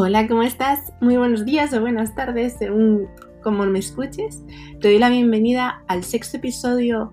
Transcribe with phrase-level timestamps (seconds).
[0.00, 0.92] Hola, ¿cómo estás?
[1.00, 3.08] Muy buenos días o buenas tardes, según
[3.42, 4.44] como me escuches.
[4.80, 7.12] Te doy la bienvenida al sexto episodio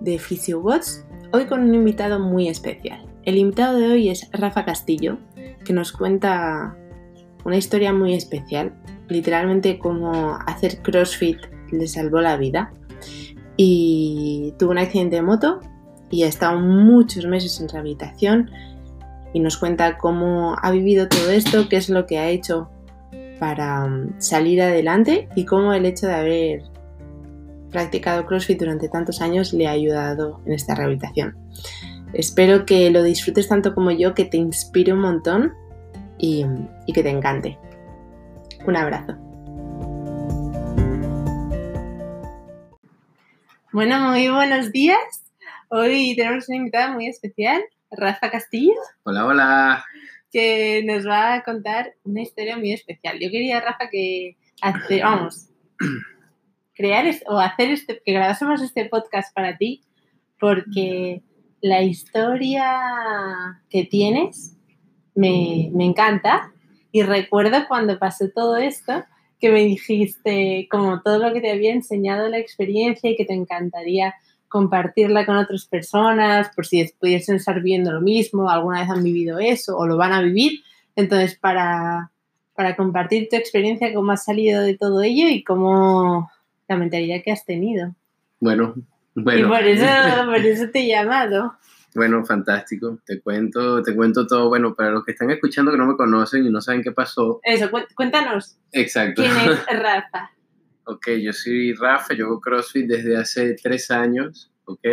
[0.00, 3.04] de PhysioBots, hoy con un invitado muy especial.
[3.24, 5.18] El invitado de hoy es Rafa Castillo,
[5.66, 6.74] que nos cuenta
[7.44, 8.72] una historia muy especial,
[9.08, 11.40] literalmente como hacer CrossFit
[11.72, 12.72] le salvó la vida.
[13.58, 15.60] Y tuvo un accidente de moto
[16.08, 18.50] y ha estado muchos meses en rehabilitación
[19.34, 22.70] y nos cuenta cómo ha vivido todo esto, qué es lo que ha hecho
[23.38, 26.62] para um, salir adelante y cómo el hecho de haber
[27.70, 31.36] practicado CrossFit durante tantos años le ha ayudado en esta rehabilitación.
[32.12, 35.52] Espero que lo disfrutes tanto como yo, que te inspire un montón
[36.16, 36.46] y
[36.94, 37.58] que te encante.
[38.66, 39.14] Un abrazo.
[43.72, 45.24] Bueno, muy buenos días.
[45.68, 47.60] Hoy tenemos una invitada muy especial,
[47.96, 48.74] Rafa Castillo.
[49.04, 49.84] Hola, hola.
[50.32, 53.18] Que nos va a contar una historia muy especial.
[53.20, 55.48] Yo quería, Rafa, que hace, vamos,
[56.74, 59.82] crear o hacer este, que grabásemos este podcast para ti,
[60.38, 61.22] porque
[61.60, 64.56] la historia que tienes
[65.14, 66.52] me, me encanta.
[66.92, 69.04] Y recuerdo cuando pasó todo esto,
[69.40, 73.34] que me dijiste como todo lo que te había enseñado la experiencia y que te
[73.34, 74.14] encantaría
[74.54, 79.40] compartirla con otras personas, por si pudiesen estar viendo lo mismo, alguna vez han vivido
[79.40, 80.60] eso o lo van a vivir.
[80.94, 82.12] Entonces, para,
[82.54, 86.30] para compartir tu experiencia, cómo has salido de todo ello y cómo
[86.68, 87.96] la mentalidad que has tenido.
[88.38, 88.76] Bueno,
[89.16, 89.48] bueno.
[89.48, 89.86] Y por eso,
[90.24, 91.56] por eso te he llamado.
[91.92, 93.00] Bueno, fantástico.
[93.04, 94.48] Te cuento, te cuento todo.
[94.48, 97.40] Bueno, para los que están escuchando que no me conocen y no saben qué pasó.
[97.42, 98.56] Eso, cuéntanos.
[98.70, 99.20] Exacto.
[99.20, 100.30] ¿Quién es Rafa?
[100.86, 104.86] Ok, yo soy Rafa, yo hago CrossFit desde hace tres años, ok.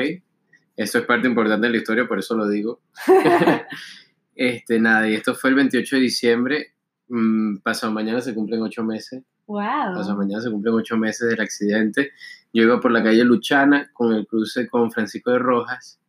[0.78, 2.81] Eso es parte importante de la historia, por eso lo digo.
[4.36, 6.73] este, nada, y esto fue el 28 de diciembre.
[7.09, 9.23] Mm, pasado mañana se cumplen ocho meses.
[9.48, 9.95] Wow.
[9.95, 12.11] Pasado mañana se cumplen ocho meses del accidente.
[12.54, 15.99] Yo iba por la calle Luchana con el cruce con Francisco de Rojas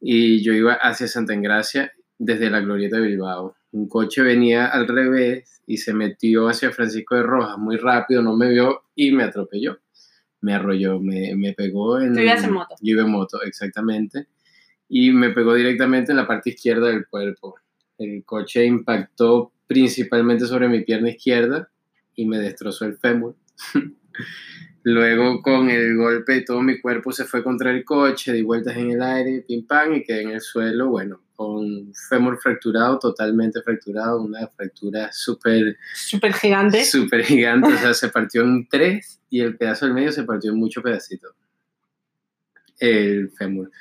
[0.00, 3.56] y yo iba hacia Santa Engracia desde la Glorieta de Bilbao.
[3.72, 8.36] Un coche venía al revés y se metió hacia Francisco de Rojas muy rápido, no
[8.36, 9.78] me vio y me atropelló.
[10.40, 12.14] Me arrolló, me, me pegó en...
[12.14, 12.76] Tú ibas en moto.
[12.80, 14.28] Yo iba en moto, exactamente.
[14.88, 17.56] Y me pegó directamente en la parte izquierda del cuerpo.
[17.98, 21.70] El coche impactó principalmente sobre mi pierna izquierda
[22.14, 23.36] y me destrozó el fémur.
[24.88, 28.92] Luego con el golpe todo mi cuerpo se fue contra el coche, di vueltas en
[28.92, 34.22] el aire, pim pam, y quedé en el suelo, bueno, con fémur fracturado, totalmente fracturado,
[34.22, 35.76] una fractura súper...
[35.92, 36.84] Súper gigante.
[36.84, 40.52] Súper gigante, o sea, se partió en tres y el pedazo del medio se partió
[40.52, 41.34] en muchos pedacitos.
[42.78, 43.72] El fémur.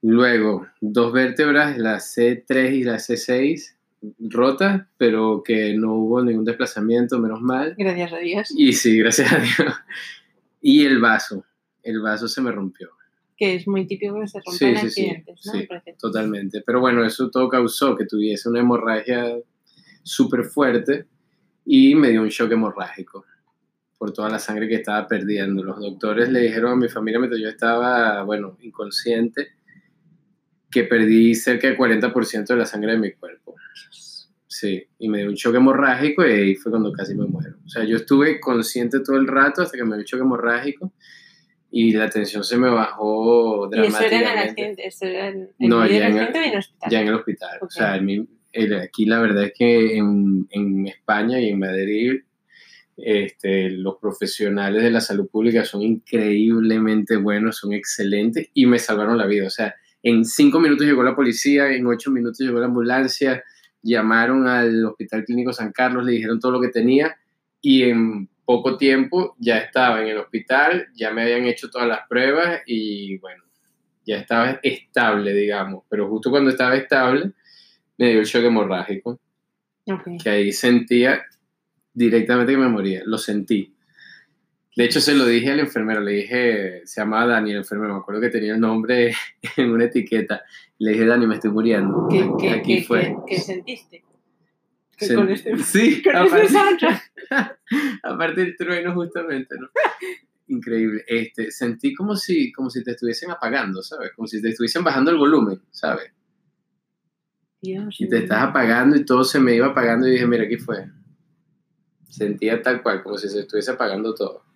[0.00, 3.74] Luego, dos vértebras, la C3 y la C6,
[4.20, 7.74] rotas, pero que no hubo ningún desplazamiento, menos mal.
[7.76, 8.48] Gracias a Dios.
[8.56, 9.74] Y sí, gracias a Dios.
[10.60, 11.44] Y el vaso,
[11.82, 12.90] el vaso se me rompió.
[13.36, 15.52] Que es muy típico que se rompan Sí, sí, sí, accidentes, ¿no?
[15.52, 15.68] sí.
[15.98, 16.62] Totalmente.
[16.64, 19.36] Pero bueno, eso todo causó que tuviese una hemorragia
[20.02, 21.06] súper fuerte
[21.64, 23.24] y me dio un shock hemorrágico
[23.96, 25.62] por toda la sangre que estaba perdiendo.
[25.62, 29.48] Los doctores le dijeron a mi familia mientras yo estaba, bueno, inconsciente,
[30.70, 33.56] que perdí cerca del 40% de la sangre de mi cuerpo.
[34.52, 37.56] Sí, y me dio un shock hemorrágico y ahí fue cuando casi me muero.
[37.64, 40.92] O sea, yo estuve consciente todo el rato hasta que me dio un shock hemorrágico
[41.70, 44.50] y la tensión se me bajó Y eso era en el dramáticamente.
[44.50, 46.90] accidente, eso era en, en No, ya en el- en el hospital.
[46.90, 47.58] Ya en el hospital.
[47.60, 47.68] Ok.
[47.68, 52.20] O sea, mi- el- aquí la verdad es que en, en España y en Madrid
[52.96, 59.16] este, los profesionales de la salud pública son increíblemente buenos, son excelentes y me salvaron
[59.16, 59.46] la vida.
[59.46, 63.42] O sea, en cinco minutos llegó la policía, en ocho minutos llegó la ambulancia,
[63.82, 67.16] llamaron al Hospital Clínico San Carlos, le dijeron todo lo que tenía
[67.60, 72.00] y en poco tiempo ya estaba en el hospital, ya me habían hecho todas las
[72.08, 73.44] pruebas y bueno,
[74.04, 75.84] ya estaba estable, digamos.
[75.88, 77.32] Pero justo cuando estaba estable,
[77.96, 79.20] me dio el shock hemorrágico,
[80.22, 81.22] que ahí sentía
[81.92, 83.74] directamente que me moría, lo sentí.
[84.80, 88.00] De hecho, se lo dije al enfermero, le dije, se llamaba Dani, el enfermero, me
[88.00, 89.12] acuerdo que tenía el nombre
[89.58, 90.42] en una etiqueta.
[90.78, 92.08] Le dije, Dani, me estoy muriendo.
[92.10, 93.00] ¿Qué, Aquí, qué, aquí qué- fue.
[93.00, 94.04] qué- qué sentiste?
[94.98, 96.46] Sen- con este, Sí, con aparte,
[98.02, 99.68] aparte del trueno justamente, ¿no?
[100.48, 101.04] Increíble.
[101.06, 104.12] Este, sentí como si, como si te estuviesen apagando, ¿sabes?
[104.16, 106.10] Como si te estuviesen bajando el volumen, ¿sabes?
[107.60, 110.56] Dios Y te estás apagando y todo se me iba apagando y dije, mira, aquí
[110.56, 110.86] fue.
[112.08, 114.48] Sentía tal cual, como si se estuviese apagando todo.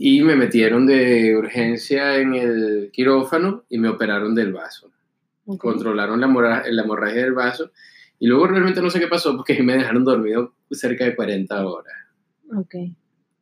[0.00, 4.92] Y me metieron de urgencia en el quirófano y me operaron del vaso.
[5.44, 5.60] Ok.
[5.60, 7.72] Controlaron la, la hemorragia del vaso
[8.20, 11.94] Y luego realmente no sé qué pasó porque me dejaron dormido cerca de 40 horas.
[12.56, 12.76] Ok.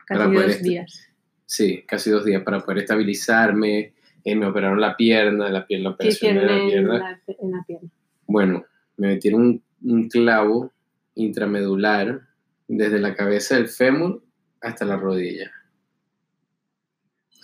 [0.07, 1.11] Casi dos días.
[1.45, 3.93] Sí, casi dos días para poder estabilizarme.
[4.25, 7.23] Eh, me operaron la pierna, la pierna, la ¿Qué operación de hicieron la en pierna.
[7.39, 7.89] en la pierna?
[8.27, 8.65] Bueno,
[8.97, 10.73] me metieron un, un clavo
[11.17, 12.23] intramedular
[12.67, 14.23] desde la cabeza del fémur
[14.63, 15.51] hasta la rodilla.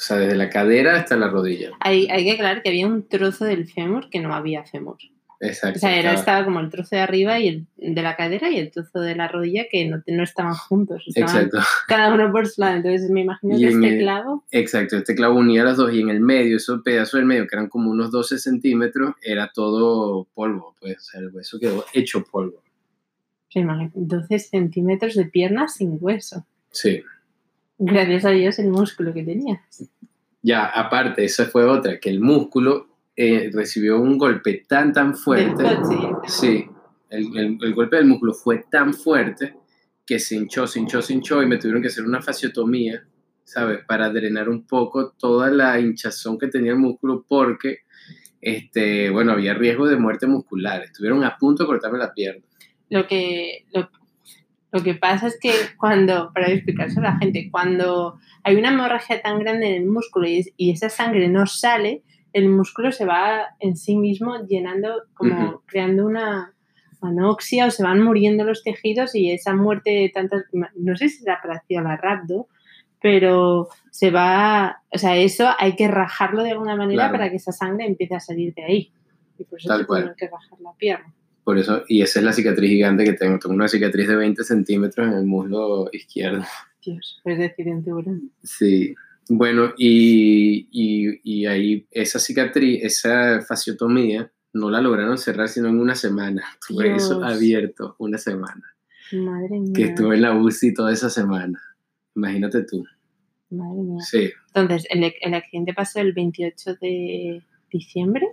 [0.02, 1.70] O sea, desde la cadera hasta la rodilla.
[1.78, 4.96] Hay, hay que aclarar que había un trozo del fémur que no había fémur.
[5.38, 5.76] Exacto.
[5.76, 8.50] O sea, era, estaba- estaba como el trozo de arriba y el de la cadera
[8.50, 11.04] y el trozo de la rodilla que no, no estaban juntos.
[11.06, 12.76] Estaban Exacto, cada uno por su lado.
[12.78, 14.44] Entonces me imagino Y que este el- clavo.
[14.50, 14.96] exacto.
[14.96, 17.68] Este clavo unía las dos y en el medio, esos pedazos del medio, que eran
[17.68, 20.74] como unos 12 centímetros, era todo polvo.
[20.80, 22.60] Pues, o sea, el hueso quedó hecho polvo.
[23.48, 26.44] se imagina, 12 centímetros de pierna sin hueso.
[26.72, 27.02] Sí.
[27.84, 29.60] Gracias a Dios el músculo que tenía.
[30.40, 32.86] Ya, aparte, esa fue otra, que el músculo
[33.16, 35.64] eh, recibió un golpe tan, tan fuerte.
[36.28, 36.64] Sí,
[37.10, 39.56] el, el- el golpe del músculo fue tan fuerte
[40.06, 43.04] que se hinchó, se hinchó, se hinchó y me tuvieron que hacer una fasciotomía,
[43.44, 43.80] ¿sabes?
[43.86, 47.78] Para drenar un poco toda la hinchazón que tenía el músculo porque,
[48.40, 50.82] este, bueno, había riesgo de muerte muscular.
[50.82, 52.44] Estuvieron a punto de cortarme la pierna.
[52.90, 53.88] Lo que, lo,
[54.72, 59.20] lo que pasa es que cuando, para explicárselo a la gente, cuando hay una hemorragia
[59.22, 62.02] tan grande en el músculo y, es- y esa sangre no sale,
[62.32, 66.54] el músculo se va en sí mismo llenando, como creando una
[67.02, 70.44] anoxia o se van muriendo los tejidos y esa muerte de tantas,
[70.76, 72.48] no sé si será parecido a la rhabdo,
[73.00, 77.12] pero se va, o sea, eso hay que rajarlo de alguna manera Claro.
[77.18, 78.92] para que esa sangre empiece a salir de ahí.
[79.38, 80.14] Y por eso Tal cual.
[80.16, 81.12] que rajar la pierna.
[81.44, 83.38] Por eso, y esa es la cicatriz gigante que tengo.
[83.38, 86.44] Tengo una cicatriz de 20 centímetros en el muslo izquierdo.
[86.84, 88.30] Dios, es decir, en tiburón.
[88.42, 88.94] Sí,
[89.28, 95.80] bueno, y, y, y ahí esa cicatriz, esa fasciotomía, no la lograron cerrar sino en
[95.80, 96.44] una semana.
[96.66, 98.62] Tuve eso abierto una semana.
[99.12, 99.72] Madre mía.
[99.74, 101.60] Que estuve en la UCI toda esa semana.
[102.14, 102.84] Imagínate tú.
[103.50, 104.02] Madre mía.
[104.02, 104.30] Sí.
[104.54, 108.26] Entonces, el, el accidente pasó el 28 de diciembre,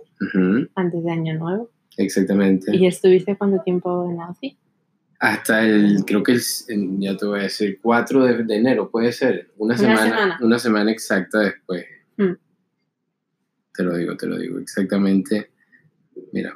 [0.74, 1.70] antes de Año Nuevo.
[1.96, 2.74] Exactamente.
[2.76, 4.56] ¿Y estuviste cuánto tiempo en UCI?
[5.18, 6.40] Hasta el, creo que el,
[6.98, 9.50] ya te voy a decir, 4 de, de enero, puede ser.
[9.58, 10.38] Una, Una semana, semana.
[10.40, 11.84] Una semana exacta después.
[12.16, 12.32] Mm.
[13.74, 15.50] Te lo digo, te lo digo exactamente.
[16.32, 16.54] Mira.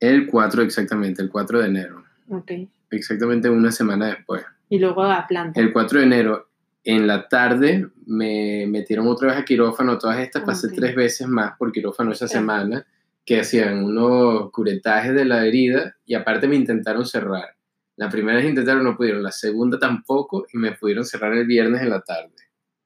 [0.00, 2.04] El 4 exactamente, el 4 de enero.
[2.30, 2.52] Ok.
[2.90, 4.44] Exactamente una semana después.
[4.68, 5.60] Y luego a planta.
[5.60, 6.48] El 4 de enero,
[6.84, 9.98] en la tarde, me metieron otra vez a quirófano.
[9.98, 10.74] Todas estas pasé Ok.
[10.76, 12.86] tres veces más por quirófano esa semana,
[13.26, 17.56] que hacían unos curetajes de la herida y aparte me intentaron cerrar.
[17.96, 19.22] La primera vez intentaron, no pudieron.
[19.22, 22.34] La segunda tampoco y me pudieron cerrar el viernes en la tarde,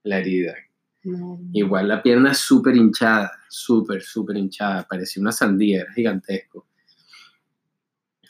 [0.03, 0.55] la herida.
[1.03, 1.39] Mía.
[1.53, 4.87] Igual la pierna súper hinchada, súper, súper hinchada.
[4.89, 6.67] Parecía una sandía, era gigantesco.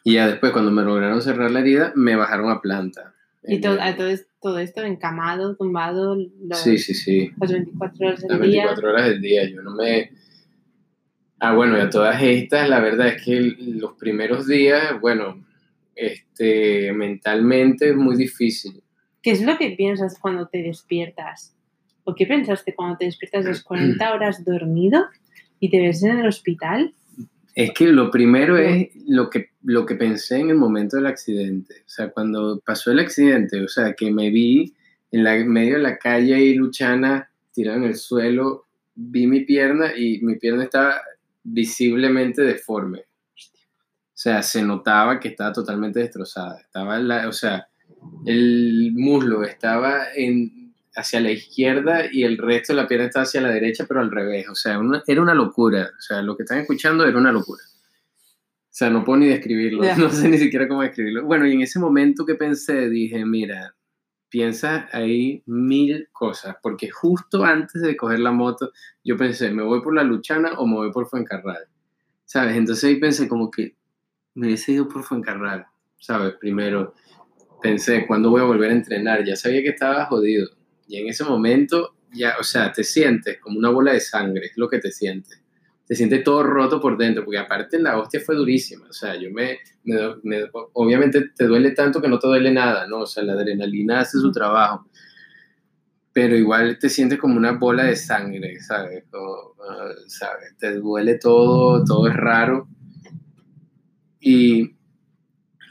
[0.03, 3.15] Y ya después, cuando me lograron cerrar la herida, me bajaron a planta.
[3.43, 4.09] Y todo, a todo,
[4.41, 7.31] todo esto encamado, tumbado, los, Sí, sí, sí.
[7.41, 8.65] las 24 horas Las del día.
[8.65, 9.51] 24 horas del día.
[9.51, 10.11] Yo no me.
[11.41, 15.43] Ah, bueno, y a todas estas, la verdad es que los primeros días, bueno,
[15.97, 18.83] este, mentalmente es muy difícil.
[19.23, 21.55] ¿Qué es lo que piensas cuando te despiertas?
[22.05, 25.07] ¿O qué pensaste cuando te despiertas las 40 horas dormido
[25.61, 26.93] y te ves en el hospital?
[27.55, 31.75] Es que lo primero es lo que, lo que pensé en el momento del accidente.
[31.87, 34.75] O sea, cuando pasó el accidente, o sea, que me vi
[35.11, 39.97] en, la, medio de la calle y Luchana tirada en el suelo, vi mi pierna
[39.97, 41.01] y mi pierna estaba
[41.43, 43.01] visiblemente deforme.
[43.01, 46.61] O sea, se notaba que estaba totalmente destrozada.
[46.61, 47.69] Estaba, la, o sea,
[48.27, 53.41] el muslo estaba en, hacia la izquierda y el resto de la pierna estaba hacia
[53.41, 54.49] la derecha, pero al revés.
[54.51, 55.91] O sea, una- era una locura.
[55.99, 57.63] O sea, lo que están escuchando era una locura.
[57.65, 59.83] O sea, no puedo ni describirlo.
[59.99, 61.25] No sé ni siquiera cómo describirlo.
[61.25, 63.75] Bueno, y en ese momento que pensé, dije, mira,
[64.31, 66.57] piensa ahí mil cosas.
[66.63, 68.73] Porque justo antes de coger la moto,
[69.05, 71.69] yo pensé, ¿me voy por la Luchana o me voy por Fuencarral?
[72.25, 72.57] ¿Sabes?
[72.57, 73.77] Entonces ahí pensé como que
[74.35, 75.67] me hubiese ido por Fuencarral.
[75.99, 76.35] ¿Sabes?
[76.41, 76.95] Primero
[77.61, 79.25] pensé, ¿cuándo voy a volver a entrenar?
[79.25, 80.49] Ya sabía que estaba jodido.
[80.87, 84.57] Y en ese momento, ya, o sea, te sientes como una bola de sangre, es
[84.57, 85.40] lo que te sientes.
[85.91, 88.87] Te sientes todo roto por dentro, porque aparte la hostia fue durísima.
[88.89, 92.87] O sea, yo me, me, me- obviamente te duele tanto que no te duele nada,
[92.87, 93.01] ¿no?
[93.01, 94.87] O sea, la adrenalina hace su trabajo.
[96.13, 99.05] Pero igual te sientes como una bola de sangre, ¿sabes?
[99.13, 100.57] Ah, ¿sabes?
[100.59, 102.67] Te duele todo, todo es raro.
[104.21, 104.77] Y,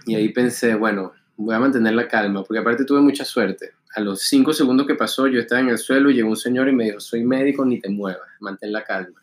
[0.06, 3.72] y ahí pensé, bueno, voy a mantener la calma, porque aparte tuve mucha suerte.
[3.96, 6.68] A los cinco segundos que pasó, yo estaba en el suelo y llegó un señor
[6.70, 9.19] y me dijo, soy médico, ni te muevas, mantén la calma.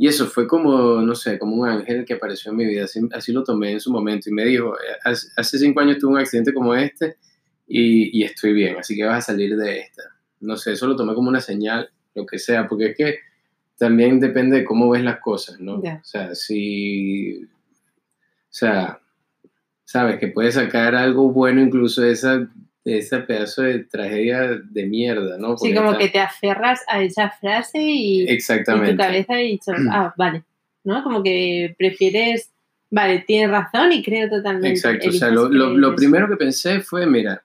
[0.00, 3.00] Y eso fue como, no sé, como un ángel que apareció en mi vida, así,
[3.12, 6.18] así lo tomé en su momento y me dijo, eh, hace, cinco años tuve un
[6.18, 7.16] accidente como este
[7.66, 10.04] y, y, estoy bien, así que vas a salir de esta.
[10.40, 13.18] No sé, eso lo tomé como una señal, lo que sea, porque es que
[13.76, 15.76] también depende de cómo ves las cosas, ¿no?
[15.78, 17.48] O sea, si, o
[18.50, 19.00] sea,
[19.84, 22.48] sabes que puedes sacar algo bueno incluso de esa,
[22.96, 25.56] ese pedazo de tragedia de mierda, ¿no?
[25.58, 28.96] Sí, Porque como está- que te aferras a esa frase y, y tu Exactamente.
[28.96, 30.44] cabeza ha dicho, ah, vale,
[30.84, 31.02] ¿no?
[31.02, 32.50] Como que prefieres,
[32.90, 34.68] vale, tienes razón y creo totalmente.
[34.70, 37.42] Exacto, o sea, lo, lo- lo primero que pensé fue, mira,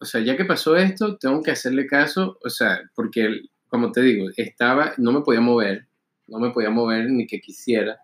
[0.00, 4.00] o sea, ya que pasó esto, tengo que hacerle caso, o sea, porque, como te
[4.02, 5.86] digo, estaba, no me podía mover,
[6.26, 8.00] no me podía mover ni que quisiera,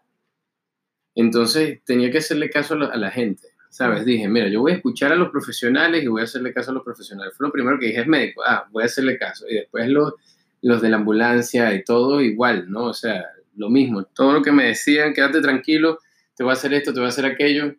[1.14, 4.04] entonces tenía que hacerle caso a la, a la gente, ¿sabes?
[4.04, 6.74] Dije, mira, yo voy a escuchar a los profesionales y voy a hacerle caso a
[6.74, 7.34] los profesionales.
[7.36, 9.46] Fue lo primero que dije, es médico, ah, voy a hacerle caso.
[9.48, 10.14] Y después los,
[10.62, 12.86] los de la ambulancia y todo igual, ¿no?
[12.86, 13.24] O sea,
[13.56, 15.98] lo mismo, todo lo que me decían, quédate tranquilo,
[16.36, 17.74] te voy a hacer esto, te voy a hacer aquello,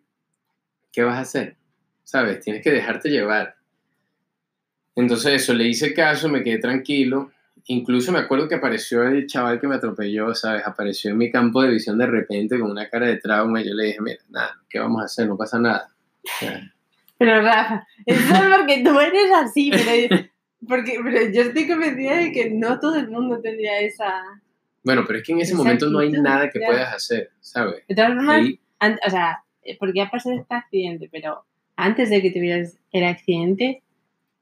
[0.92, 1.56] ¿qué vas a hacer?
[2.04, 2.40] ¿Sabes?
[2.40, 3.56] Tienes que dejarte llevar.
[4.94, 7.32] Entonces eso, le hice caso, me quedé tranquilo.
[7.66, 10.62] Incluso me acuerdo que apareció el chaval que me atropelló, ¿sabes?
[10.66, 13.74] Apareció en mi campo de visión de repente con una cara de trauma y yo
[13.74, 15.26] le dije, mira, nada, ¿qué vamos a hacer?
[15.26, 15.90] No pasa nada.
[17.18, 20.22] Pero Rafa, eso es porque tú eres así, pero,
[20.68, 24.22] porque, pero yo estoy convencida de que no todo el mundo tendría esa...
[24.82, 26.66] bueno, pero es que en ese momento no hay actitud, nada que ya.
[26.66, 27.82] puedas hacer, ¿sabes?
[27.88, 28.36] De todas formas,
[28.78, 29.44] Ahí- o sea,
[29.78, 31.44] porque ha pasado este accidente, pero
[31.76, 33.82] antes de que tuvieras el accidente,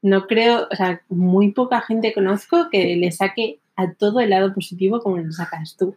[0.01, 4.53] no creo, o sea, muy poca gente conozco que le saque a todo el lado
[4.53, 5.95] positivo como lo sacas tú.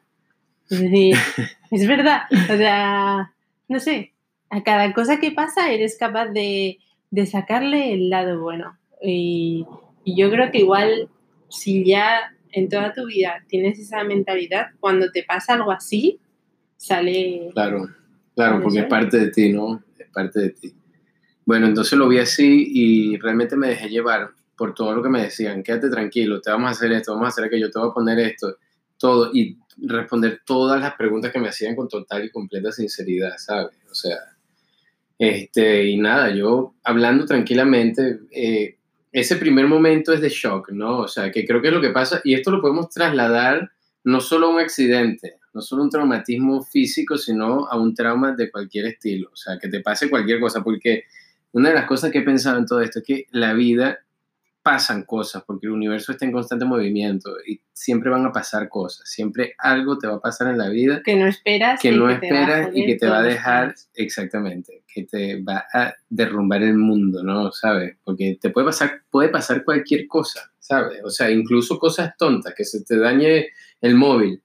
[0.71, 1.17] Es decir,
[1.71, 3.33] es verdad, o sea,
[3.69, 4.13] no sé,
[4.51, 6.79] a cada cosa que pasa eres capaz de,
[7.11, 8.77] de sacarle el lado bueno.
[9.01, 9.67] Y,
[10.05, 11.09] y yo creo que igual,
[11.49, 16.21] si ya en toda tu vida tienes esa mentalidad, cuando te pasa algo así,
[16.77, 17.51] sale...
[17.53, 17.89] Claro,
[18.35, 19.83] claro, Por porque es parte de ti, ¿no?
[19.99, 20.75] Es parte de ti.
[21.45, 25.23] Bueno, entonces lo vi así y realmente me dejé llevar por todo lo que me
[25.23, 25.63] decían.
[25.63, 28.19] Quédate tranquilo, te vamos a hacer esto, vamos a hacer aquello, te voy a poner
[28.21, 28.57] esto,
[28.97, 33.77] todo y responder todas las preguntas que me hacían con total y completa sinceridad, ¿sabes?
[33.91, 34.19] O sea,
[35.19, 38.77] este, y nada, yo hablando tranquilamente, eh,
[39.11, 40.99] ese primer momento es de shock, ¿no?
[40.99, 43.71] O sea, que creo que es lo que pasa y esto lo podemos trasladar
[44.05, 48.51] no solo a un accidente, no solo un traumatismo físico, sino a un trauma de
[48.51, 51.05] cualquier estilo, o sea, que te pase cualquier cosa, porque
[51.53, 54.01] una de las cosas que he pensado en todo esto es que la vida
[54.63, 59.09] pasan cosas, porque el universo está en constante movimiento y siempre van a pasar cosas,
[59.09, 62.13] siempre algo te va a pasar en la vida que no esperas que no a
[62.15, 67.25] esperas y que te va a dejar, exactamente, que te va a derrumbar el mundo,
[67.25, 67.51] ¿no?
[67.51, 67.97] ¿Sabes?
[68.05, 71.01] Porque te puede pasar, puede pasar cualquier cosa, ¿sabes?
[71.05, 73.49] O sea, incluso cosas tontas, que se te dañe
[73.81, 74.41] el móvil,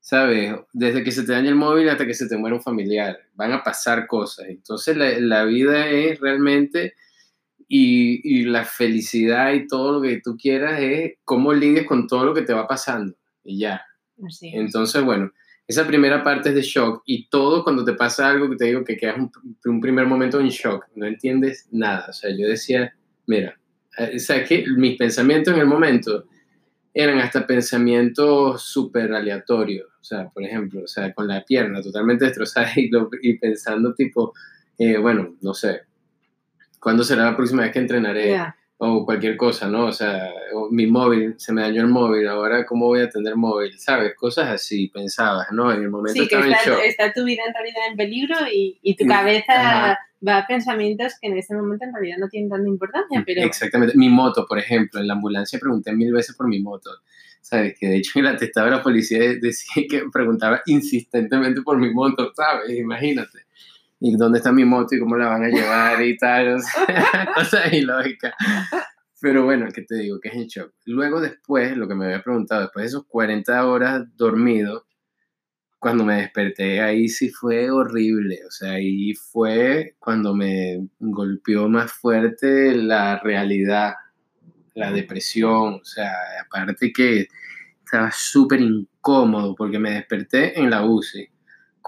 [0.00, 0.54] ¿sabes?
[0.72, 3.52] Desde que se te dañe el móvil hasta que se te muera un familiar, van
[3.52, 4.46] a pasar cosas.
[4.48, 6.94] Entonces la, la vida es realmente,
[7.72, 12.24] y, y la felicidad y todo lo que tú quieras es cómo lidies con todo
[12.24, 13.14] lo que te va pasando.
[13.44, 13.82] Y ya,
[14.26, 14.54] Así es.
[14.56, 15.30] entonces, bueno,
[15.68, 18.82] esa primera parte es de shock y todo cuando te pasa algo que te digo
[18.82, 19.30] que quedas un,
[19.64, 22.06] un primer momento en shock, no entiendes nada.
[22.08, 22.92] O sea, yo decía,
[23.26, 23.56] mira,
[23.98, 26.24] eh, o sea, que mis pensamientos en el momento
[26.92, 29.88] eran hasta pensamientos súper aleatorios.
[30.00, 33.94] O sea, por ejemplo, o sea, con la pierna totalmente destrozada y, lo- y pensando
[33.94, 34.32] tipo,
[34.78, 35.82] eh, bueno, no sé,
[36.80, 38.30] ¿cuándo será la próxima vez que entrenaré?
[38.82, 39.86] O cualquier cosa, ¿no?
[39.86, 40.30] O sea,
[40.70, 44.14] mi móvil, se me dañó el móvil, ahora cómo voy a tener móvil, ¿sabes?
[44.16, 45.70] Cosas así pensabas, ¿no?
[45.70, 46.80] En el momento Sí, que en está, shock.
[46.84, 49.98] está tu vida en realidad en peligro y, y tu Mm, cabeza ajá.
[50.26, 53.96] va a pensamientos que en ese momento en realidad no tienen tanta importancia, pero Exactamente.
[53.98, 56.90] Mi moto, por ejemplo, en la ambulancia pregunté mil veces por mi moto,
[57.42, 57.74] ¿sabes?
[57.78, 62.32] Que de hecho el atestado de la policía decía que preguntaba insistentemente por mi moto,
[62.34, 62.70] ¿sabes?
[62.78, 63.40] Imagínate.
[64.02, 66.54] ¿Y dónde está mi moto y cómo la van a llevar y tal?
[66.54, 68.32] O sea, cosas ilógicas.
[69.20, 70.18] Pero bueno, ¿qué te digo?
[70.18, 70.72] Que es en shock.
[70.86, 74.86] Luego después, lo que me había preguntado, después de esos 40 horas dormido,
[75.78, 78.40] cuando me desperté, ahí sí fue horrible.
[78.46, 83.92] O sea, ahí fue cuando me golpeó más fuerte la realidad,
[84.74, 85.74] la depresión.
[85.74, 87.28] O sea, aparte que
[87.84, 91.28] estaba súper incómodo porque me desperté en la UCI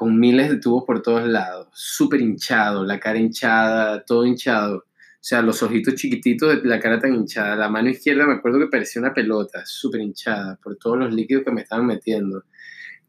[0.03, 4.79] con miles de tubos por todos lados, súper hinchado, la cara hinchada, todo hinchado.
[4.79, 4.85] O
[5.21, 7.55] sea, los ojitos chiquititos de la cara tan hinchada.
[7.55, 11.45] La mano izquierda me acuerdo que parecía una pelota, súper hinchada, por todos los líquidos
[11.45, 12.43] que me estaban metiendo.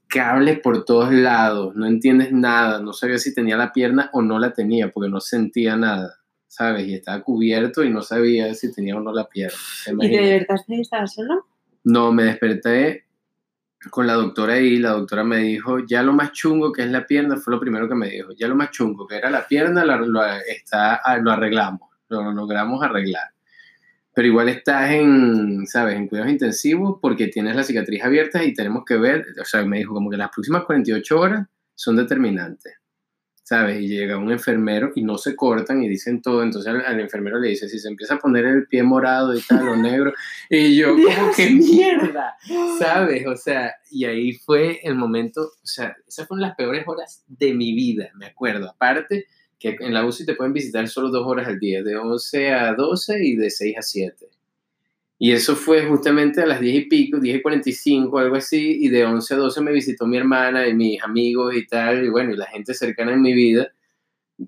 [0.08, 2.80] Cables por todos lados, no entiendes nada.
[2.80, 6.88] No sabía si tenía la pierna o no la tenía, porque no sentía nada, ¿sabes?
[6.88, 9.58] Y estaba cubierto y no sabía si tenía o no la pierna.
[9.88, 11.48] ¿y te despertaste y estabas solo?
[11.86, 13.06] No, me desperté
[13.90, 17.06] con la doctora ahí, la doctora me dijo, ya lo más chungo que es la
[17.06, 19.84] pierna, fue lo primero que me dijo, ya lo más chungo que era la pierna,
[19.84, 23.30] lo, está, ah, lo arreglamos, lo logramos arreglar.
[24.14, 28.84] Pero igual estás en, ¿sabes?, en cuidados intensivos porque tienes la cicatriz abierta y tenemos
[28.86, 32.83] que ver, o sea, me dijo como que las próximas 48 horas son determinantes.
[33.44, 33.82] ¿Sabes?
[33.82, 36.42] Y llega un enfermero y no se cortan y dicen todo.
[36.44, 39.68] Entonces al, enfermero le dice, si se empieza a poner el pie morado y tal,
[39.68, 40.14] o negro,
[40.50, 42.36] y yo, como que mierda,
[42.80, 43.28] ¿sabes?
[43.28, 47.54] O sea, y ahí fue el momento, o sea, esas fueron las peores horas de
[47.54, 48.70] mi vida, me acuerdo.
[48.70, 49.28] Aparte
[49.60, 52.74] que en la UCI te pueden visitar solo dos horas al día, de 11 a
[52.74, 54.30] 12 y de 6 a 7.
[55.20, 58.90] Y eso fue justamente a las 10 y pico, 10 y 45, algo así, y
[58.90, 62.34] de 11 a 12 me visitó mi hermana y mis amigos y tal, y bueno,
[62.34, 63.72] y la gente cercana en mi vida,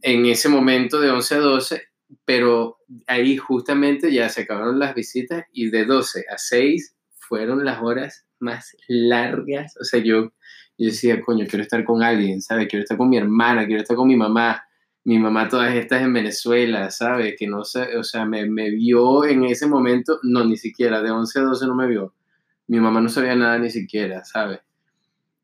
[0.01, 1.81] en ese momento de 11 a 12,
[2.25, 7.81] pero ahí justamente ya se acabaron las visitas y de 12 a 6 fueron las
[7.81, 10.33] horas más largas, o sea, yo,
[10.77, 12.67] yo decía, coño, quiero estar con alguien, ¿sabes?
[12.67, 14.64] Quiero estar con mi hermana, quiero estar con mi mamá,
[15.05, 17.35] mi mamá todas estas en Venezuela, ¿sabes?
[17.37, 21.11] Que no sé, o sea, me, me, vio en ese momento, no, ni siquiera, de
[21.11, 22.15] 11 a 12 no me vio.
[22.67, 24.61] Mi mamá no sabía nada ni siquiera, ¿sabes?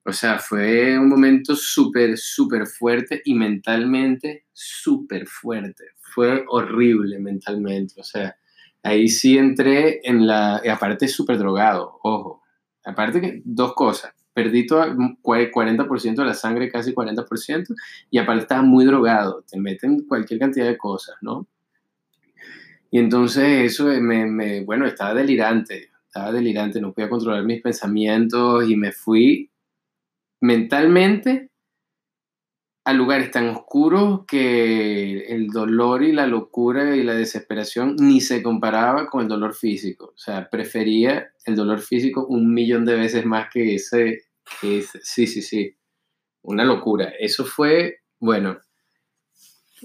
[0.03, 5.85] O sea, fue un momento súper, súper fuerte y mentalmente súper fuerte.
[5.99, 8.35] Fue horrible mentalmente, o sea,
[8.81, 12.41] ahí sí entré en la, y aparte súper drogado, ojo.
[12.83, 14.85] Aparte que dos cosas perdí todo,
[15.23, 17.75] 40% de la sangre, casi 40%,
[18.09, 21.47] y aparte estaba muy drogado, te meten cualquier cantidad de cosas, ¿no?
[22.89, 28.69] Y entonces eso me, me, bueno, estaba delirante, estaba delirante, no podía controlar mis pensamientos
[28.69, 29.49] y me fui
[30.41, 31.50] mentalmente
[32.83, 38.41] a lugares tan oscuros que el dolor y la locura y la desesperación ni se
[38.41, 40.13] comparaba con el dolor físico.
[40.15, 44.23] O sea, prefería el dolor físico un millón de veces más que ese,
[44.59, 45.75] sí, sí, sí,
[46.41, 47.13] una locura.
[47.19, 48.57] Eso fue, bueno,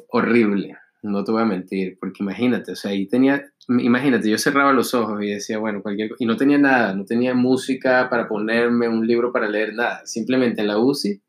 [0.08, 4.72] horrible, no te voy a mentir, porque imagínate, o sea, ahí tenía, imagínate, yo cerraba
[4.72, 8.88] los ojos y decía, bueno, cualquier y no tenía nada, no tenía música para ponerme,
[8.88, 11.20] un libro para leer, nada, simplemente en la UCI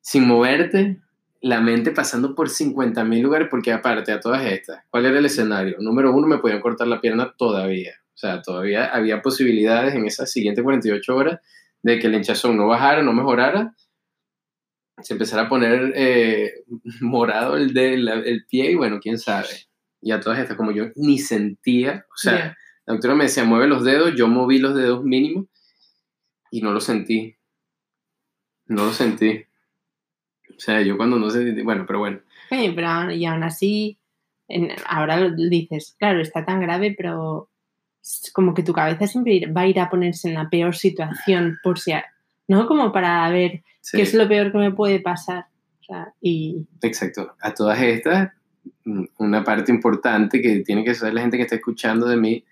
[0.00, 1.00] sin moverte,
[1.40, 5.76] la mente pasando por 50.000 lugares, porque aparte a todas estas, ¿cuál era el escenario?
[5.80, 7.94] Número uno, me podían cortar la pierna todavía.
[8.14, 11.40] O sea, todavía había posibilidades en esas siguientes 48 horas
[11.82, 13.76] de que el hinchazón no bajara, no mejorara,
[15.02, 16.64] se empezara a poner eh,
[17.00, 19.48] morado el, de, el pie y bueno, quién sabe.
[20.00, 22.56] Y a todas estas, como yo ni sentía, o sea,
[22.86, 25.48] la doctora me decía, mueve los dedos, yo moví los dedos mínimo
[26.50, 27.36] y no lo sentí.
[28.66, 29.44] No lo sentí.
[30.58, 32.18] O sea, yo cuando no sé, bueno, pero bueno.
[32.50, 33.96] pero y aún así,
[34.86, 37.48] ahora dices, claro, está tan grave, pero
[38.32, 41.78] como que tu cabeza siempre va a ir a ponerse en la peor situación por
[41.78, 41.92] si,
[42.48, 42.66] ¿no?
[42.66, 45.46] Como para ver qué es lo peor que me puede pasar.
[45.80, 46.66] O sea, y...
[46.82, 47.36] Exacto.
[47.40, 48.32] A todas estas,
[48.84, 52.44] mm, una parte importante que tiene que saber la gente que está escuchando de mí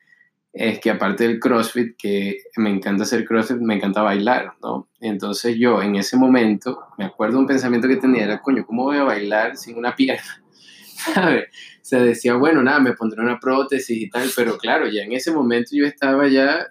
[0.58, 4.88] es que aparte del CrossFit, que me encanta hacer CrossFit, me encanta bailar, ¿no?
[5.00, 8.96] Entonces yo en ese momento, me acuerdo un pensamiento que tenía, era, coño, ¿cómo voy
[8.96, 10.42] a bailar sin una pierna?
[11.14, 11.44] ¿Sabes?
[11.44, 15.12] O sea, decía, bueno, nada, me pondré una prótesis y tal, pero claro, ya en
[15.12, 16.66] ese momento yo estaba ya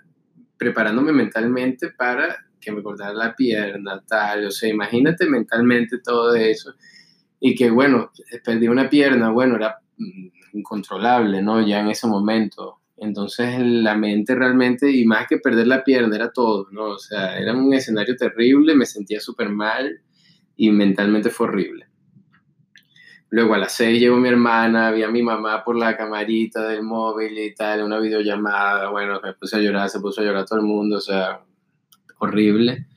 [0.58, 6.74] preparándome mentalmente para que me cortara la pierna, tal, o sea, imagínate mentalmente todo eso,
[7.40, 8.12] y que bueno,
[8.44, 11.62] perdí una pierna, bueno, era mm, incontrolable, ¿no?
[11.62, 16.32] Ya en ese momento, entonces la mente realmente, y más que perder la pierna, era
[16.32, 16.92] todo, ¿no?
[16.92, 20.02] O sea, era un escenario terrible, me sentía súper mal
[20.56, 21.88] y mentalmente fue horrible.
[23.30, 26.84] Luego a las seis llegó mi hermana, vi a mi mamá por la camarita del
[26.84, 30.60] móvil y tal, una videollamada, bueno, me puse a llorar, se puso a llorar todo
[30.60, 31.42] el mundo, o sea,
[32.20, 32.88] horrible.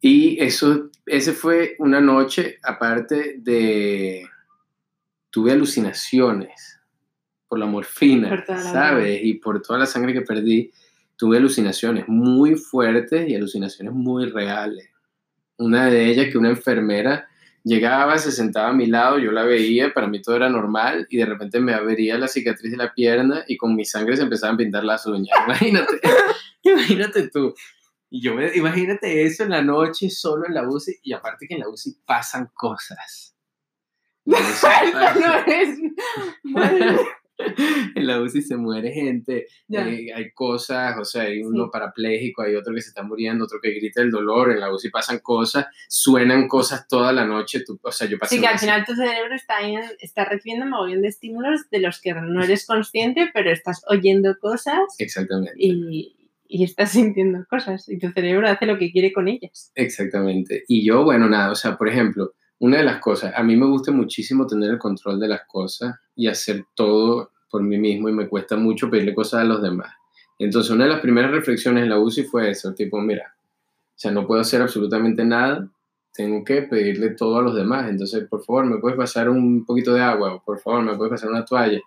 [0.00, 4.28] Y eso, ese fue una noche, aparte de,
[5.30, 6.73] tuve alucinaciones
[7.54, 9.20] por la morfina, ¿sabes?
[9.22, 10.72] Y por toda la sangre que perdí,
[11.14, 14.88] tuve alucinaciones muy fuertes y alucinaciones muy reales.
[15.58, 17.28] Una de ellas que una enfermera
[17.62, 21.18] llegaba, se sentaba a mi lado, yo la veía, para mí todo era normal y
[21.18, 24.56] de repente me abría la cicatriz de la pierna y con mi sangre se empezaban
[24.56, 25.38] a pintar las uñas.
[25.46, 26.00] Imagínate,
[26.64, 27.54] imagínate tú.
[28.10, 31.54] Y yo me, imagínate eso en la noche solo en la UCI y aparte que
[31.54, 33.36] en la UCI pasan cosas.
[34.24, 34.36] no
[35.46, 35.68] es...
[37.94, 42.54] en la UCI se muere gente, eh, hay cosas, o sea, hay uno parapléjico, hay
[42.54, 45.66] otro que se está muriendo, otro que grita el dolor, en la UCI pasan cosas,
[45.88, 48.36] suenan cosas toda la noche, tú, o sea, yo pasé...
[48.36, 49.56] Sí, que al final tu cerebro está,
[49.98, 54.36] está recibiendo un montón de estímulos de los que no eres consciente, pero estás oyendo
[54.38, 54.78] cosas.
[54.98, 55.54] Exactamente.
[55.56, 59.72] Y, y estás sintiendo cosas y tu cerebro hace lo que quiere con ellas.
[59.74, 60.64] Exactamente.
[60.68, 63.66] Y yo, bueno, nada, o sea, por ejemplo, una de las cosas, a mí me
[63.66, 68.12] gusta muchísimo tener el control de las cosas y hacer todo por mí mismo y
[68.12, 69.94] me cuesta mucho pedirle cosas a los demás.
[70.40, 74.10] Entonces, una de las primeras reflexiones en la UCI fue eso, tipo, mira, o sea,
[74.10, 75.70] no puedo hacer absolutamente nada,
[76.12, 77.88] tengo que pedirle todo a los demás.
[77.88, 80.34] Entonces, por favor, ¿me puedes pasar un poquito de agua?
[80.34, 81.80] O por favor, ¿me puedes pasar una toalla?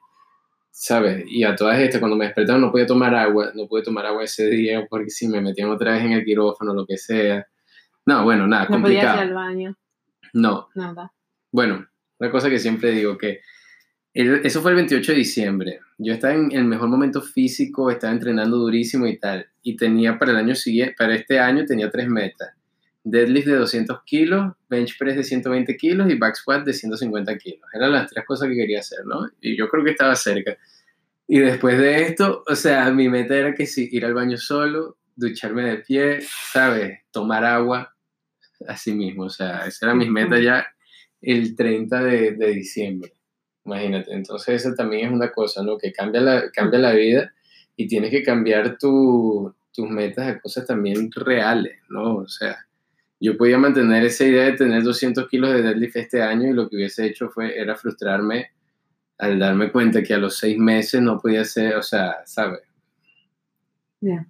[0.71, 1.25] ¿Sabes?
[1.27, 4.23] Y a todas estas, cuando me despertaron no podía tomar agua, no pude tomar agua
[4.23, 7.45] ese día porque si me metían otra vez en el quirófano, lo que sea.
[8.06, 9.15] No, bueno, nada, no complicado.
[9.15, 9.77] podías ir al baño.
[10.32, 10.69] No.
[10.75, 11.12] Nada.
[11.51, 11.86] Bueno,
[12.19, 13.41] una cosa que siempre digo que
[14.17, 15.80] eso fue el 28 de diciembre.
[15.99, 19.47] Yo estaba en el mejor momento físico, estaba entrenando durísimo y tal.
[19.62, 22.49] Y tenía para el año siguiente, para este año tenía tres metas.
[23.03, 27.62] Deadlift de 200 kilos, bench press de 120 kilos y back squat de 150 kilos.
[27.73, 29.30] Eran las tres cosas que quería hacer, ¿no?
[29.39, 30.58] Y yo creo que estaba cerca.
[31.27, 34.97] Y después de esto, o sea, mi meta era que sí, ir al baño solo,
[35.15, 36.19] ducharme de pie,
[36.51, 37.01] ¿sabes?
[37.12, 37.95] Tomar agua,
[38.67, 39.25] así mismo.
[39.25, 40.65] O sea, esa era mis metas ya
[41.21, 43.16] el 30 de, de diciembre.
[43.67, 44.13] Imagínate.
[44.13, 45.77] Entonces, eso también es una cosa, ¿no?
[45.77, 47.34] Que cambia la, cambia la vida
[47.75, 52.15] y tienes que cambiar tu- tus metas a cosas también reales, ¿no?
[52.17, 52.58] O sea,
[53.19, 56.69] yo podía mantener esa idea de tener 200 kilos de deadlift este año y lo
[56.69, 58.51] que hubiese hecho fue, era frustrarme
[59.19, 62.62] al darme cuenta que a los seis meses no podía ser, o sea, ¿sabes?
[64.01, 64.27] Ya.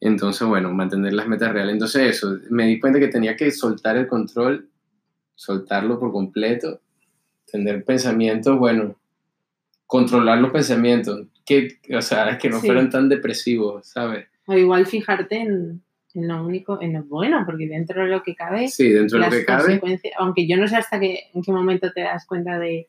[0.00, 1.74] Entonces, bueno, mantener las metas reales.
[1.74, 4.70] Entonces, eso, me di cuenta que tenía que soltar el control,
[5.34, 6.80] soltarlo por completo,
[7.50, 8.96] tener pensamientos, bueno,
[9.86, 12.66] controlar los pensamientos, que, o sea, que no Sí.
[12.66, 14.26] fueran tan depresivos, ¿sabes?
[14.46, 15.82] O igual fijarte en,
[16.14, 19.24] en lo único, en lo bueno, porque dentro de lo que cabe, Sí, dentro de
[19.26, 19.80] lo que cabe.
[20.18, 22.88] aunque yo no sé hasta qué, en qué momento te das cuenta de,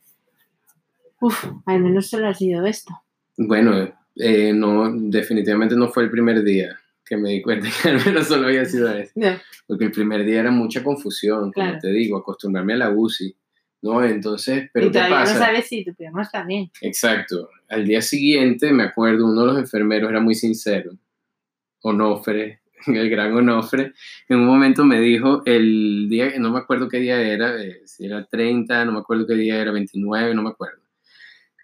[1.20, 2.94] uff, al menos solo ha sido esto.
[3.38, 8.06] Bueno, eh, no, definitivamente no fue el primer día que me di cuenta que al
[8.06, 9.12] menos solo había sido eso.
[9.16, 9.42] Ya.
[9.68, 11.80] Porque el primer día era mucha confusión, como Claro.
[11.82, 13.36] te digo, acostumbrarme a la UCI,
[13.82, 14.04] ¿no?
[14.04, 15.34] Entonces, pero y ¿qué todavía pasa?
[15.34, 16.72] no sabes si tu pierna está bien.
[16.82, 17.50] Exacto.
[17.70, 20.92] Al día siguiente, me acuerdo, uno de los enfermeros era muy sincero.
[21.82, 23.94] Onofre, el gran Onofre,
[24.30, 28.06] en un momento me dijo, el día, no me acuerdo qué día era, eh, si
[28.06, 30.82] era 30, no me acuerdo qué día era, 29, no me acuerdo.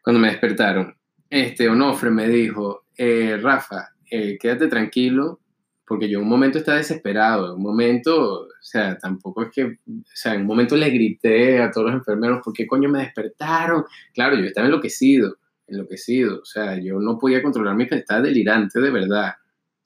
[0.04, 0.96] Cuando me despertaron,
[1.30, 5.42] este Onofre me dijo, eh, Rafa, eh, quédate tranquilo,
[5.88, 9.64] porque yo en un momento estaba desesperado, en un momento, o sea, tampoco es que,
[9.64, 13.00] o sea, en un momento le grité a todos los enfermeros, ¿por qué coño me
[13.00, 13.86] despertaron?
[14.14, 18.92] Claro, yo estaba enloquecido, enloquecido, o sea, yo no podía controlar mi estaba delirante de
[18.92, 19.36] verdad,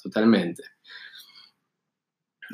[0.01, 0.63] totalmente.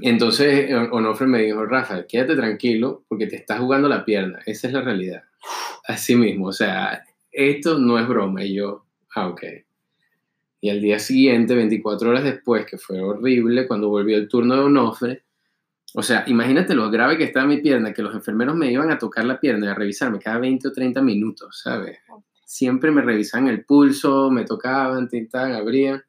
[0.01, 4.73] Entonces Onofre me dijo, Rafa, quédate tranquilo porque te estás jugando la pierna, esa es
[4.73, 5.23] la realidad.
[5.87, 8.43] Así mismo, o sea, esto no es broma.
[8.43, 9.41] Y yo, ah, ok.
[10.59, 14.61] Y al día siguiente, 24 horas después, que fue horrible, cuando volvió el turno de
[14.61, 15.23] Onofre,
[15.93, 18.97] o sea, imagínate lo grave que estaba mi pierna, que los enfermeros me iban a
[18.97, 21.99] tocar la pierna y a revisarme cada 20 o 30 minutos, ¿sabes?
[22.45, 26.03] Siempre me revisaban el pulso, me tocaban, tintaban, abrían.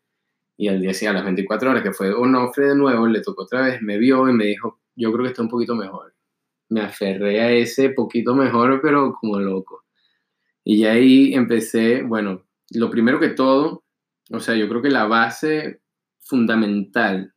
[0.57, 3.45] Y al día siguiente, a las 24 horas, que fue Onofre de nuevo, le tocó
[3.45, 6.15] otra vez, me vio y me dijo, yo creo que está un poquito mejor.
[6.71, 9.85] Me aferré a ese poquito mejor, pero como loco.
[10.65, 13.85] Y ahí empecé, bueno, lo primero que todo,
[14.31, 15.81] o sea, yo creo que la base
[16.21, 17.33] fundamental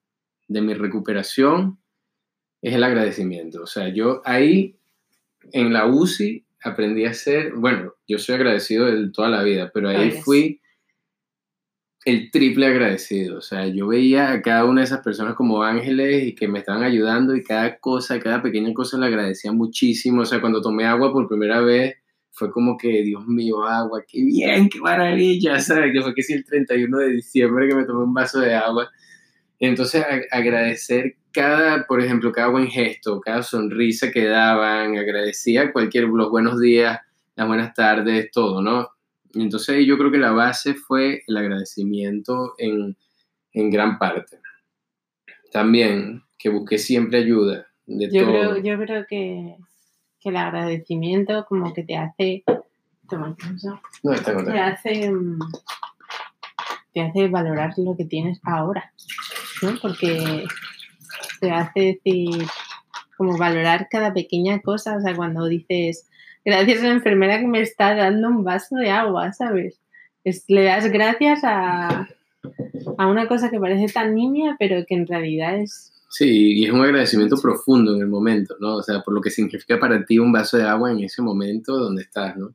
[0.48, 1.80] de mi recuperación
[2.62, 3.64] es el agradecimiento.
[3.64, 4.78] O sea, yo ahí
[5.52, 9.90] en la UCI aprendí a ser, bueno, yo soy agradecido de toda la vida, pero
[9.90, 10.24] ahí Eres.
[10.24, 10.62] fui
[12.06, 13.38] el triple agradecido.
[13.38, 16.60] O sea, yo veía a cada una de esas personas como ángeles y que me
[16.60, 20.22] estaban ayudando y cada cosa, cada pequeña cosa la agradecía muchísimo.
[20.22, 21.96] O sea, cuando tomé agua por primera vez,
[22.32, 25.92] fue como que, Dios mío, agua, qué bien, qué maravilla, ¿sabes?
[25.94, 28.90] Que fue que sí, el 31 de diciembre que me tomé un vaso de agua.
[29.60, 36.30] Entonces, agradecer cada, por ejemplo, cada buen gesto, cada sonrisa que daban, agradecía cualquier, los
[36.30, 37.00] buenos días,
[37.36, 38.90] las buenas tardes, todo, ¿no?
[39.34, 42.98] Entonces yo creo que la base fue el agradecimiento en,
[43.54, 44.40] en gran parte.
[45.52, 48.32] También que busqué siempre ayuda de Yo todo.
[48.32, 49.56] creo, yo creo que,
[50.22, 52.44] que el agradecimiento como que te hace...
[53.10, 53.36] Toma,
[54.04, 54.14] ¿no?
[54.14, 55.40] Está te hace mm,
[56.94, 58.94] te hace valorar lo que tienes ahora
[59.62, 59.74] ¿no?
[59.82, 60.46] porque
[61.40, 62.46] te hace decir
[63.18, 66.10] como valorar cada pequeña cosa o sea cuando dices
[66.46, 69.80] gracias a la enfermera que me está dando un vaso de agua sabes
[70.24, 72.08] Es- le das gracias a
[72.98, 76.72] a una cosa que parece tan niña pero que en realidad es Sí, y es
[76.72, 78.76] un agradecimiento profundo en el momento, ¿no?
[78.78, 81.78] O sea, por lo que significa para ti un vaso de agua en ese momento
[81.78, 82.54] donde estás, ¿no?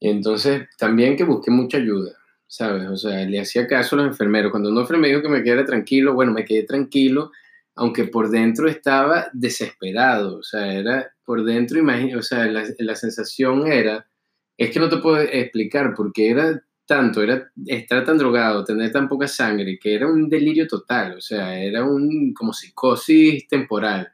[0.00, 2.12] Y entonces también que busqué mucha ayuda.
[2.48, 2.88] ¿sabes?
[2.88, 4.50] O sea, le hacía caso a los enfermeros.
[4.50, 7.30] Cuando un enfermero dijo que me quedara tranquilo, bueno, me quedé tranquilo,
[7.76, 10.38] aunque por dentro estaba desesperado.
[10.38, 14.08] O sea, era por dentro, imagino, o sea, la, la sensación era,
[14.56, 19.08] es que no te puedo explicar, porque era tanto, era estar tan drogado, tener tan
[19.08, 24.10] poca sangre, que era un delirio total, o sea, era un como psicosis temporal,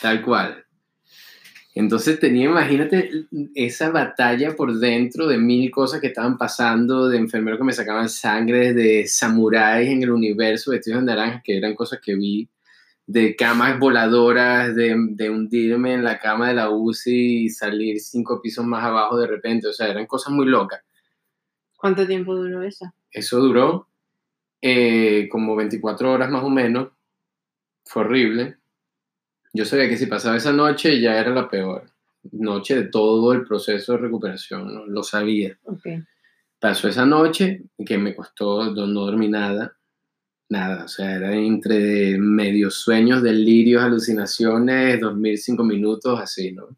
[0.00, 0.64] tal cual.
[1.74, 7.58] Entonces tenía, imagínate, esa batalla por dentro de mil cosas que estaban pasando, de enfermeros
[7.58, 12.00] que me sacaban sangre, de samuráis en el universo vestidos de naranja, que eran cosas
[12.00, 12.48] que vi,
[13.06, 18.40] de camas voladoras, de, de, hundirme en la cama de la UCI y salir cinco
[18.40, 20.80] pisos más abajo de repente, o sea, eran cosas muy locas.
[21.80, 22.92] ¿Cuánto tiempo duró eso?
[23.10, 23.88] Eso duró
[24.60, 26.88] eh, como 24 horas más o menos,
[27.84, 28.60] fue horrible
[29.52, 31.90] yo sabía que si pasaba esa noche ya era la peor
[32.32, 35.58] noche de todo el proceso de recuperación, lo sabía.
[35.64, 36.02] Okay.
[36.58, 39.74] Pasó esa noche que me costó, no, dormí nada,
[40.50, 46.68] nada, o sea, era entre medios sueños, delirios, alucinaciones, dormir cinco minutos, así, ¿no?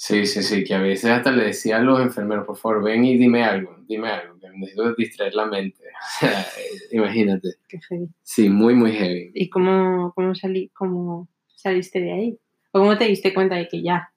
[0.00, 3.04] Sí, sí, sí, que a veces hasta le decía a los enfermeros, por favor, ven
[3.04, 5.82] y dime algo, dime algo, que necesito distraer la mente.
[6.92, 7.56] imagínate.
[7.68, 8.08] Qué heavy.
[8.22, 9.32] Sí, muy, muy heavy.
[9.34, 12.38] ¿Y cómo, cómo, salí, cómo saliste de ahí?
[12.70, 14.12] ¿O cómo te diste cuenta de que ya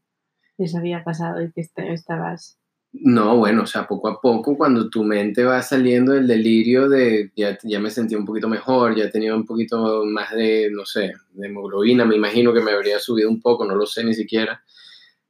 [0.59, 2.59] eso había pasado y que estabas...
[2.93, 7.31] No, bueno, o sea, poco a poco cuando tu mente va saliendo del delirio de
[7.35, 11.13] ya, ya me sentía un poquito mejor, ya tenía un poquito más de, no sé,
[11.31, 14.61] de hemoglobina, me imagino que me habría subido un poco, no lo sé ni siquiera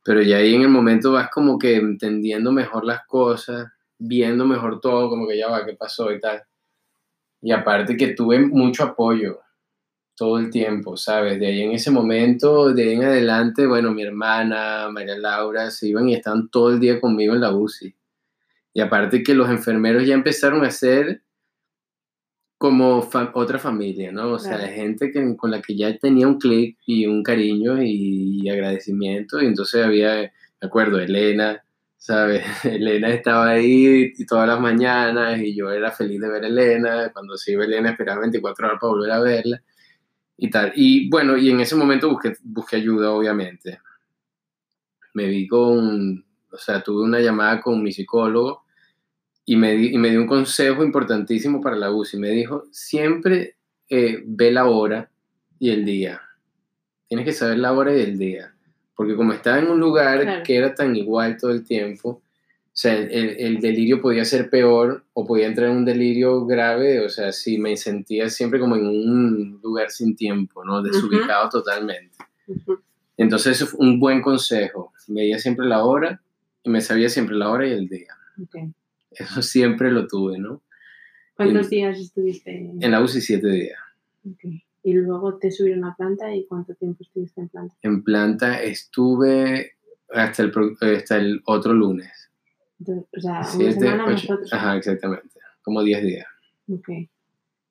[0.03, 4.81] pero ya ahí en el momento vas como que entendiendo mejor las cosas, viendo mejor
[4.81, 6.41] todo, como que ya va, qué pasó y tal.
[7.41, 9.39] Y aparte que tuve mucho apoyo
[10.15, 11.39] todo el tiempo, ¿sabes?
[11.39, 15.87] De ahí en ese momento, de ahí en adelante, bueno, mi hermana, María Laura, se
[15.87, 17.95] iban y estaban todo el día conmigo en la UCI.
[18.73, 21.23] Y aparte que los enfermeros ya empezaron a hacer
[22.61, 24.33] como otra familia, ¿no?
[24.33, 28.47] O sea, gente que, con la que ya tenía un clic y un cariño y,
[28.47, 29.41] agradecimiento.
[29.41, 31.65] Y entonces había, me acuerdo, Elena,
[31.97, 32.43] ¿sabes?
[32.63, 37.11] Elena estaba ahí todas las mañanas y yo era feliz de ver a Elena.
[37.11, 39.63] Cuando se iba Elena esperaba 24 horas para volver a verla
[40.37, 40.71] y tal.
[40.75, 43.79] Y bueno, y en ese momento busqué, busqué ayuda, obviamente.
[45.15, 48.65] Me vi con, o sea, tuve una llamada con mi psicólogo
[49.45, 52.17] y me, y me dio un consejo importantísimo para la UCI.
[52.17, 53.55] Me dijo, siempre
[53.89, 55.09] eh, ve la hora
[55.59, 56.21] y el día.
[57.07, 58.53] Tienes que saber la hora y el día.
[58.95, 62.21] Porque como estaba en un lugar que era tan igual todo el tiempo, o
[62.73, 67.09] sea, el, el, delirio podía ser peor o podía entrar en un delirio grave, o
[67.09, 70.81] sea, si me sentía siempre como en un lugar sin tiempo, ¿no?
[70.81, 72.15] Desubicado totalmente.
[73.17, 74.93] Entonces, eso fue un buen consejo.
[75.07, 76.21] Veía siempre la hora
[76.63, 78.15] y me sabía siempre la hora y el día.
[78.41, 78.71] Okay.
[79.11, 80.61] Eso siempre lo tuve, ¿no?
[81.35, 82.71] ¿Cuántos días estuviste?
[82.79, 83.79] En la UCI siete días.
[84.33, 84.63] Okay.
[84.83, 87.75] Y luego te subieron a planta y cuánto tiempo estuviste en planta?
[87.81, 89.73] En planta estuve
[90.09, 90.51] hasta el,
[90.97, 92.31] hasta el otro lunes.
[92.87, 95.39] o sea, una semana ocho, Ajá, exactamente.
[95.61, 96.27] Como diez días.
[96.67, 96.89] Ok.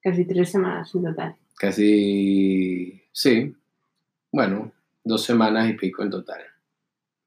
[0.03, 1.37] Casi tres semanas en total.
[1.57, 3.55] Casi, sí.
[4.33, 4.73] Bueno,
[5.05, 6.41] dos semanas y pico en total.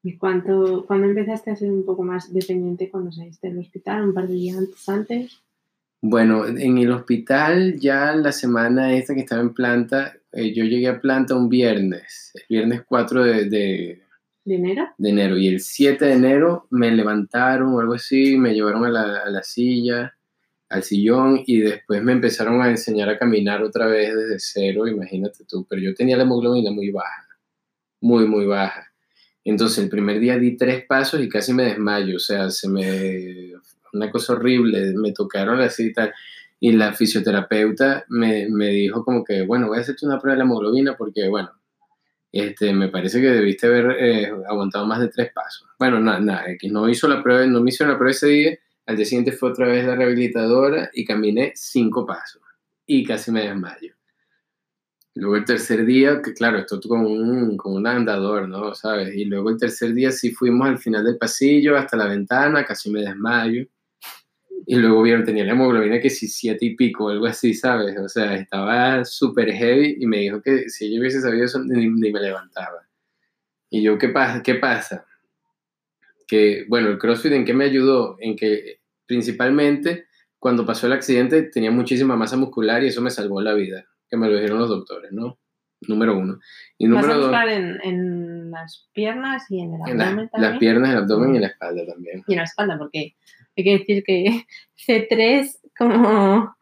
[0.03, 4.09] ¿Y cuánto, cuándo empezaste a ser un poco más dependiente cuando saliste del hospital?
[4.09, 5.41] ¿Un par de días antes?
[6.01, 10.89] Bueno, en el hospital ya la semana esta que estaba en planta, eh, yo llegué
[10.89, 14.01] a planta un viernes, el viernes 4 de, de,
[14.43, 14.89] ¿De enero.
[14.97, 15.37] De enero.
[15.37, 19.29] Y el 7 de enero me levantaron o algo así, me llevaron a la, a
[19.29, 20.13] la silla,
[20.67, 25.45] al sillón y después me empezaron a enseñar a caminar otra vez desde cero, imagínate
[25.45, 25.65] tú.
[25.69, 27.27] Pero yo tenía la hemoglobina muy baja,
[28.01, 28.92] muy, muy baja.
[29.45, 33.53] Entonces el primer día di tres pasos y casi me desmayo, o sea, se me...
[33.91, 36.13] una cosa horrible, me tocaron así y tal.
[36.59, 40.39] Y la fisioterapeuta me, me dijo como que, bueno, voy a hacerte una prueba de
[40.39, 41.51] la hemoglobina porque, bueno,
[42.31, 45.67] este, me parece que debiste haber eh, aguantado más de tres pasos.
[45.77, 48.97] Bueno, nada, nada, no hizo la prueba, no me hizo la prueba ese día, al
[48.97, 52.41] día siguiente fue otra vez la rehabilitadora y caminé cinco pasos
[52.85, 53.93] y casi me desmayo.
[55.15, 58.73] Luego el tercer día, que claro, esto como un, como un andador, ¿no?
[58.73, 59.13] ¿Sabes?
[59.15, 62.89] Y luego el tercer día sí fuimos al final del pasillo, hasta la ventana, casi
[62.89, 63.67] me desmayo.
[64.65, 67.95] Y luego vieron, tenía la hemoglobina que sí, siete y pico, algo así, ¿sabes?
[67.99, 71.87] O sea, estaba súper heavy y me dijo que si yo hubiese sabido eso, ni,
[71.87, 72.87] ni, me levantaba.
[73.69, 74.41] Y yo, ¿qué pasa?
[74.41, 75.05] ¿Qué pasa?
[76.27, 78.17] Que, bueno, el CrossFit, ¿en qué me ayudó?
[78.19, 80.07] En que principalmente
[80.39, 84.17] cuando pasó el accidente tenía muchísima masa muscular y eso me salvó la vida que
[84.17, 85.37] me lo dijeron los doctores, ¿no?
[85.85, 86.39] número uno.
[86.77, 90.29] Y Vas número a dos, en, en las piernas y en el en la- abdomen
[90.29, 90.51] también.
[90.51, 92.23] las piernas, el abdomen y la espalda también.
[92.25, 93.15] y en la espalda, porque
[93.57, 94.45] hay que decir que
[94.87, 96.55] C3, como,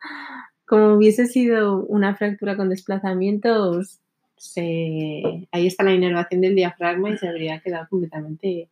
[0.66, 4.00] como hubiese sido una fractura con desplazamientos,
[4.38, 8.70] se, ahí está la inervación del diafragma y se habría quedado completamente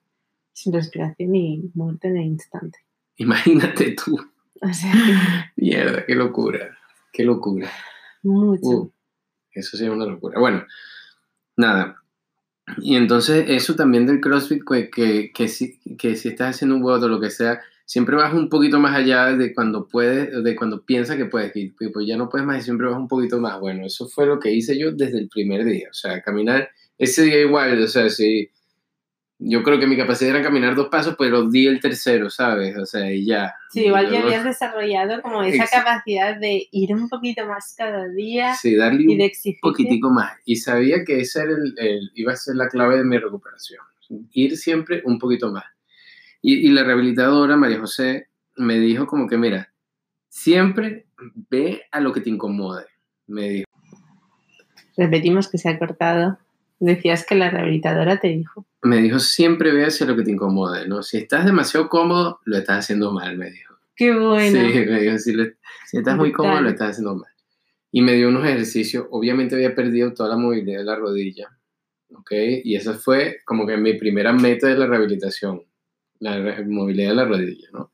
[0.54, 2.80] sin respiración y muerto en el instante.
[3.18, 4.18] Imagínate tú.
[4.62, 6.76] O sea, que Mierda, qué locura.
[7.14, 7.70] Qué locura.
[8.24, 8.68] Mucho.
[8.68, 8.92] Uh,
[9.52, 10.40] eso sí es una locura.
[10.40, 10.66] Bueno,
[11.58, 11.98] nada.
[12.78, 16.84] Y entonces eso también del CrossFit, que, que, que, si, que si estás haciendo un
[16.84, 20.56] WOD o lo que sea, siempre vas un poquito más allá de cuando puedes, de
[20.56, 23.40] cuando piensas que puedes, y pues ya no puedes más y siempre vas un poquito
[23.40, 23.60] más.
[23.60, 25.88] Bueno, eso fue lo que hice yo desde el primer día.
[25.90, 28.52] O sea, caminar ese día igual, o sea, si
[29.42, 32.78] yo creo que mi capacidad era caminar dos pasos, pero di el tercero, ¿sabes?
[32.78, 33.56] O sea, y ya.
[33.72, 37.74] Sí, igual ya Luego- habías desarrollado como esa Ex- capacidad de ir un poquito más
[37.78, 39.60] cada día Sí, darle y un de exigir.
[39.62, 40.34] poquitico más.
[40.46, 43.82] Y sabía que esa era el, el- iba a ser la clave de mi recuperación.
[44.34, 45.64] Ir siempre un poquito más.
[46.42, 49.72] Y, y la rehabilitadora, María José, me dijo como que, mira,
[50.28, 51.06] siempre
[51.50, 52.86] ve a lo que te incomode.
[53.28, 53.70] Me dijo.
[54.98, 56.38] Repetimos que se ha cortado.
[56.80, 58.66] Decías que la rehabilitadora te dijo.
[58.82, 61.04] Me dijo, siempre ve hacia lo que te incomode, ¿no?
[61.04, 63.76] Si estás demasiado cómodo, lo estás haciendo mal, me dijo.
[63.96, 64.58] Qué bueno.
[64.72, 65.56] Sí, me dijo, si, le-
[65.88, 66.64] si estás muy cómodo, Brutal.
[66.64, 67.30] lo estás haciendo mal.
[67.92, 69.08] Y me dio unos ejercicios.
[69.12, 71.50] Obviamente había perdido toda la movilidad de la rodilla.
[72.16, 72.32] ¿Ok?
[72.64, 75.62] Y esa fue como que mi primera meta de la rehabilitación.
[76.20, 77.92] La re- movilidad de la rodilla, ¿no?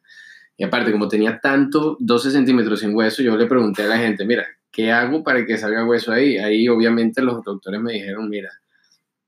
[0.57, 4.25] Y aparte, como tenía tanto, 12 centímetros sin hueso, yo le pregunté a la gente,
[4.25, 6.37] mira, ¿qué hago para que salga hueso ahí?
[6.37, 8.49] Ahí obviamente los doctores me dijeron, mira,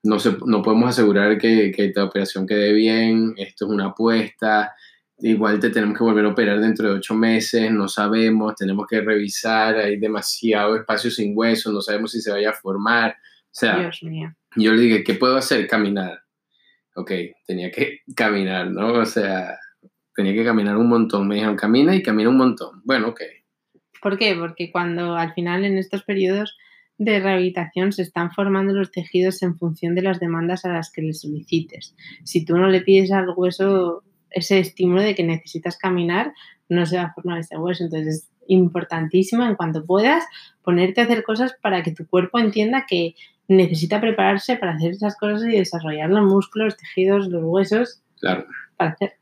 [0.07, 4.73] no, se, no podemos asegurar que, que la operación quede bien, esto es una apuesta,
[5.19, 9.01] igual te tenemos que volver a operar dentro de ocho meses, no sabemos, tenemos que
[9.01, 13.11] revisar, hay demasiado espacio sin hueso, no sabemos si se vaya a formar.
[13.11, 14.33] O sea, Dios mío.
[14.55, 15.67] yo le dije, ¿qué puedo hacer?
[15.67, 16.21] Caminar.
[16.95, 17.11] Ok,
[17.45, 18.93] tenía que caminar, ¿no?
[18.93, 19.57] O sea,
[20.15, 21.27] tenía que caminar un montón.
[21.27, 22.81] Me dijeron, camina y camina un montón.
[22.83, 23.21] Bueno, ok.
[24.01, 24.35] ¿Por qué?
[24.35, 26.55] Porque cuando al final en estos periodos
[26.97, 31.01] de rehabilitación se están formando los tejidos en función de las demandas a las que
[31.01, 31.95] le solicites.
[32.23, 36.33] Si tú no le pides al hueso ese estímulo de que necesitas caminar,
[36.69, 37.83] no se va a formar ese hueso.
[37.83, 40.23] Entonces es importantísimo en cuanto puedas
[40.63, 43.15] ponerte a hacer cosas para que tu cuerpo entienda que
[43.47, 48.45] necesita prepararse para hacer esas cosas y desarrollar los músculos, los tejidos, los huesos Claro.
[48.75, 49.13] para hacer.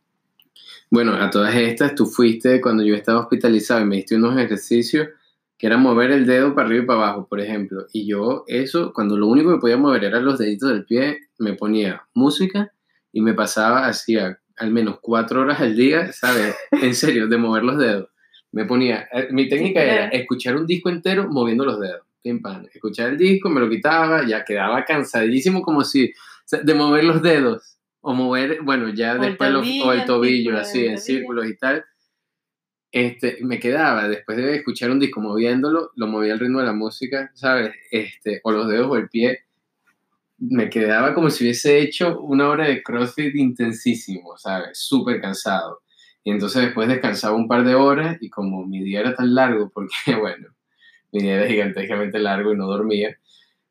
[0.90, 5.10] Bueno, a todas estas, tú fuiste cuando yo estaba hospitalizado y me diste unos ejercicios
[5.58, 7.86] que era mover el dedo para arriba y para abajo, por ejemplo.
[7.94, 11.54] Y yo eso, cuando lo único que podía mover eran los deditos del pie, me
[11.54, 12.72] ponía música
[13.14, 16.56] y me pasaba hacía al menos cuatro horas al día, ¿sabes?
[16.72, 18.10] En serio, de mover los dedos.
[18.52, 22.02] Me ponía, eh, mi técnica era escuchar un disco entero moviendo los dedos.
[22.22, 22.66] Pim, pam.
[22.74, 26.14] Escuchar el disco, me lo quitaba, ya quedaba cansadísimo como si, o
[26.46, 27.78] sea, de mover los dedos.
[28.02, 30.98] O mover, bueno, ya O el después los- tobillo, o el tobillo, así, el en
[31.00, 31.84] círculos y tal
[32.96, 36.72] este, me quedaba, después de escuchar un disco moviéndolo, lo movía al ritmo de la
[36.72, 37.76] música, ¿sabes?
[37.92, 39.42] Este, o los dedos o el pie,
[40.38, 44.78] me quedaba como si hubiese hecho una hora de CrossFit intensísimo, ¿sabes?
[44.80, 45.82] Súper cansado.
[46.24, 49.70] Y entonces después descansaba un par de horas y como mi día era tan largo,
[49.74, 50.48] porque bueno,
[51.12, 53.18] mi día era gigantescamente largo y no dormía,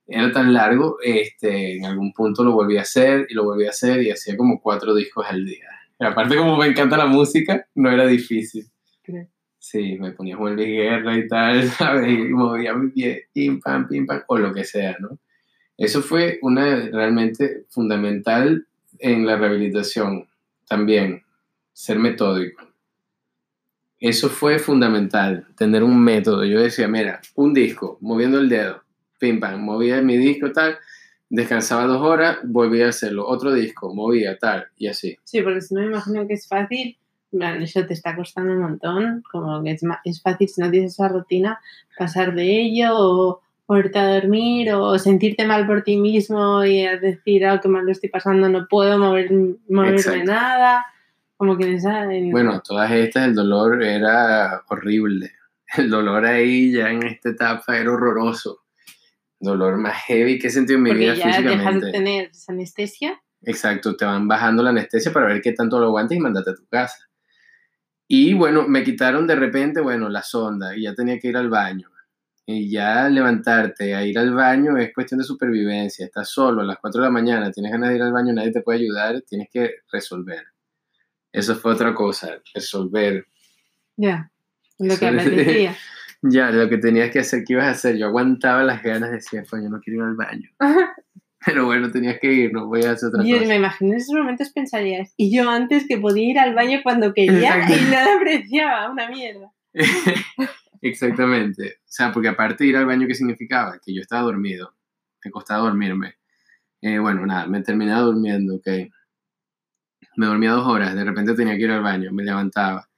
[0.06, 3.70] era tan largo, este, en algún punto lo volví a hacer y lo volví a
[3.70, 5.64] hacer y hacía como cuatro discos al día.
[5.98, 8.68] Y aparte como me encanta la música, no era difícil.
[9.64, 12.06] Sí, me ponía Juan Luis Guerra y tal, ¿sabes?
[12.06, 15.18] Y movía mi pie, pim, pam, pim, pam, o lo que sea, ¿no?
[15.78, 18.66] Eso fue una realmente fundamental
[18.98, 20.28] en la rehabilitación
[20.68, 21.22] también,
[21.72, 22.62] ser metódico.
[23.98, 26.44] Eso fue fundamental, tener un método.
[26.44, 28.82] Yo decía, mira, un disco, moviendo el dedo,
[29.18, 30.76] pim, pam, movía mi disco, tal,
[31.30, 35.16] descansaba dos horas, volvía a hacerlo, otro disco, movía, tal, y así.
[35.24, 36.98] Sí, porque si no me imagino que es fácil,
[37.60, 41.08] eso te está costando un montón, como que es, es fácil si no tienes esa
[41.08, 41.60] rutina
[41.98, 46.82] pasar de ello o, o irte a dormir o sentirte mal por ti mismo y
[46.98, 49.30] decir, ah, qué mal lo estoy pasando, no puedo mover,
[49.68, 50.24] moverme Exacto.
[50.24, 50.86] nada,
[51.36, 52.12] como que esa...
[52.12, 55.32] en- Bueno, todas estas, el dolor era horrible.
[55.76, 58.60] El dolor ahí ya en esta etapa era horroroso.
[59.40, 61.86] Dolor más heavy que he sentido en mi vida porque ya dejas físicamente.
[61.86, 63.20] de tener esa anestesia.
[63.42, 66.54] Exacto, te van bajando la anestesia para ver qué tanto lo aguantas y mandate a
[66.54, 66.96] tu casa.
[68.06, 71.48] Y bueno, me quitaron de repente, bueno, la sonda y ya tenía que ir al
[71.48, 71.88] baño.
[72.46, 76.04] Y ya levantarte a ir al baño es cuestión de supervivencia.
[76.04, 78.52] Estás solo a las 4 de la mañana, tienes ganas de ir al baño, nadie
[78.52, 80.44] te puede ayudar, tienes que resolver.
[81.32, 83.26] Eso fue otra cosa, resolver.
[83.96, 84.30] Ya,
[84.78, 85.76] lo que apetecía.
[86.26, 87.98] Ya, lo que tenías que hacer, ¿qué ibas a hacer?
[87.98, 90.48] Yo aguantaba las ganas, decía, yo no quiero ir al baño.
[91.46, 93.48] Pero bueno, tenías que ir, no voy a hacer otra Yo cosa.
[93.48, 97.12] me imagino en esos momentos pensarías, y yo antes que podía ir al baño cuando
[97.12, 97.74] quería Exacto.
[97.76, 99.52] y nada apreciaba, una mierda.
[100.82, 101.76] Exactamente.
[101.80, 103.78] O sea, porque aparte de ir al baño, ¿qué significaba?
[103.84, 104.74] Que yo estaba dormido.
[105.24, 106.14] Me costaba dormirme.
[106.82, 108.68] Eh, bueno, nada, me terminaba durmiendo, ok.
[110.16, 112.88] Me dormía dos horas, de repente tenía que ir al baño, me levantaba.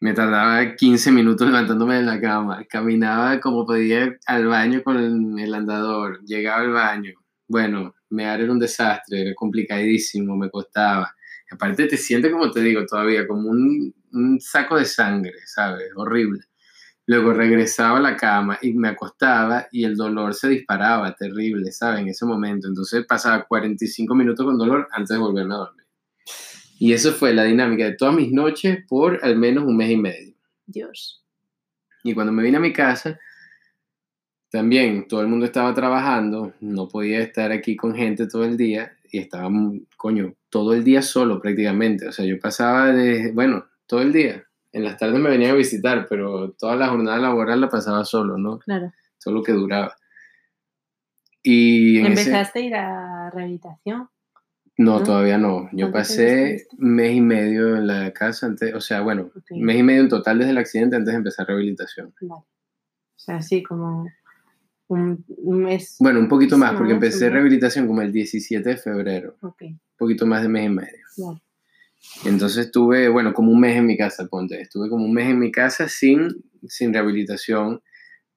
[0.00, 2.64] Me tardaba 15 minutos levantándome de la cama.
[2.68, 6.22] Caminaba como podía al baño con el andador.
[6.24, 7.12] Llegaba al baño.
[7.54, 11.14] Bueno, me era un desastre, era complicadísimo, me costaba.
[11.52, 15.84] Aparte te sientes, como te digo, todavía como un, un saco de sangre, ¿sabes?
[15.94, 16.40] Horrible.
[17.06, 22.00] Luego regresaba a la cama y me acostaba y el dolor se disparaba, terrible, ¿sabes?
[22.00, 22.66] En ese momento.
[22.66, 25.86] Entonces pasaba 45 minutos con dolor antes de volverme a dormir.
[26.80, 29.96] Y eso fue la dinámica de todas mis noches por al menos un mes y
[29.96, 30.34] medio.
[30.66, 31.24] Dios.
[32.02, 33.16] Y cuando me vine a mi casa,
[34.54, 38.92] también todo el mundo estaba trabajando, no podía estar aquí con gente todo el día
[39.10, 42.06] y estaba, mm, coño, todo el día solo prácticamente.
[42.06, 44.44] O sea, yo pasaba de, bueno, todo el día.
[44.70, 48.38] En las tardes me venían a visitar, pero toda la jornada laboral la pasaba solo,
[48.38, 48.60] ¿no?
[48.60, 48.92] Claro.
[49.24, 49.96] Todo lo que duraba.
[51.42, 54.08] Y en ese- ¿Empezaste a ir a rehabilitación?
[54.76, 55.02] no, ¿no?
[55.02, 55.64] todavía no.
[55.72, 59.82] Yo ¿Cuánto pasé mes y medio en la casa antes, o sea, bueno, mes y
[59.82, 62.14] medio en total desde el accidente antes de empezar rehabilitación.
[62.20, 62.42] vale.
[62.42, 62.46] O
[63.16, 64.06] sea, sí, como
[64.88, 65.96] un, mes.
[65.98, 70.26] Bueno, un poquito más, porque empecé rehabilitación como el 17 de febrero, Ok, un poquito
[70.26, 71.40] más de mes y medio.
[72.24, 75.38] Entonces estuve, bueno, como un mes en mi casa, ponte, estuve como un mes en
[75.38, 77.82] mi casa sin, sin rehabilitación,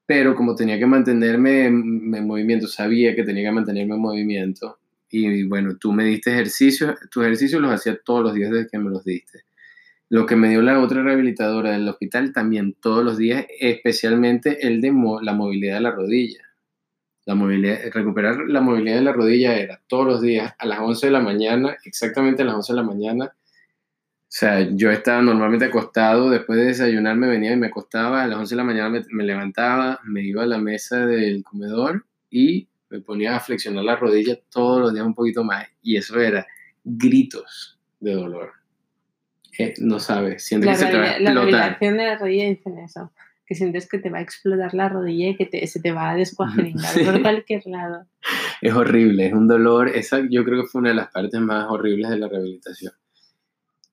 [0.06, 4.80] pero como tenía que mantenerme en, en movimiento, sabía que tenía que mantenerme en movimiento,
[5.10, 8.78] y bueno, tú me diste ejercicios, tus ejercicios los hacía todos los días desde que
[8.78, 9.44] me los diste.
[10.10, 14.80] Lo que me dio la otra rehabilitadora del hospital también todos los días, especialmente el
[14.80, 16.44] de la movilidad de la rodilla.
[17.26, 21.08] La movilidad, recuperar la movilidad de la rodilla era todos los días a las 11
[21.08, 23.26] de la mañana, exactamente a las 11 de la mañana.
[23.26, 28.28] O sea, yo estaba normalmente acostado, después de desayunar me venía y me acostaba, a
[28.28, 32.06] las 11 de la mañana me, me levantaba, me iba a la mesa del comedor
[32.30, 35.68] y me ponía a flexionar la rodilla todos los días un poquito más.
[35.82, 36.48] Y eso era
[36.86, 38.54] gritos de dolor.
[39.60, 41.46] Eh, no sabes, sientes La, que se te va a rehabil- la explotar.
[41.52, 43.12] rehabilitación de la rodilla dicen eso.
[43.46, 46.12] Que sientes que te va a explotar la rodilla y que te- se te va
[46.12, 47.04] a descuajeringar Sí.
[47.04, 48.06] por cualquier lado.
[48.62, 49.88] Es horrible, es un dolor.
[49.90, 52.94] Esa yo creo que fue una de las partes más horribles de la rehabilitación.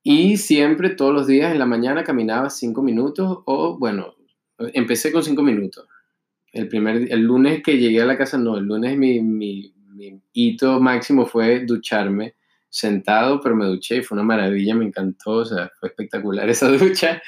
[0.02, 4.14] Y siempre, todos los días en la mañana caminaba cinco minutos o, bueno,
[4.58, 5.86] empecé con cinco minutos.
[6.52, 10.20] El, primer, el lunes que llegué a la casa, no, el lunes mi, mi, mi
[10.32, 12.34] hito máximo fue ducharme
[12.74, 16.68] sentado, pero me duché y fue una maravilla, me encantó, o sea, fue espectacular esa
[16.68, 17.22] ducha.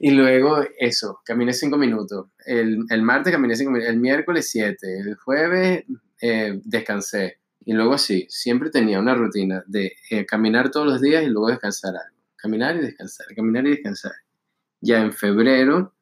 [0.00, 2.26] Y luego eso, caminé cinco minutos.
[2.44, 5.84] El, el martes caminé cinco minutos, el miércoles siete, el jueves
[6.20, 7.38] eh, descansé.
[7.64, 11.48] Y luego así, siempre tenía una rutina de eh, caminar todos los días y luego
[11.48, 12.16] descansar algo.
[12.34, 14.12] Caminar y descansar, caminar y descansar.
[14.80, 15.94] Ya en febrero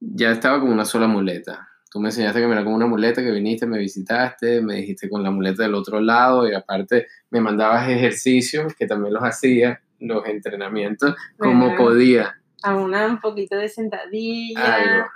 [0.00, 1.68] ya estaba con una sola muleta.
[1.90, 5.22] Tú me enseñaste a caminar con una muleta que viniste, me visitaste, me dijiste con
[5.22, 10.26] la muleta del otro lado y aparte me mandabas ejercicios que también los hacía, los
[10.26, 12.34] entrenamientos, como podía.
[12.62, 14.74] A una un poquito de sentadilla.
[14.74, 15.06] Algo.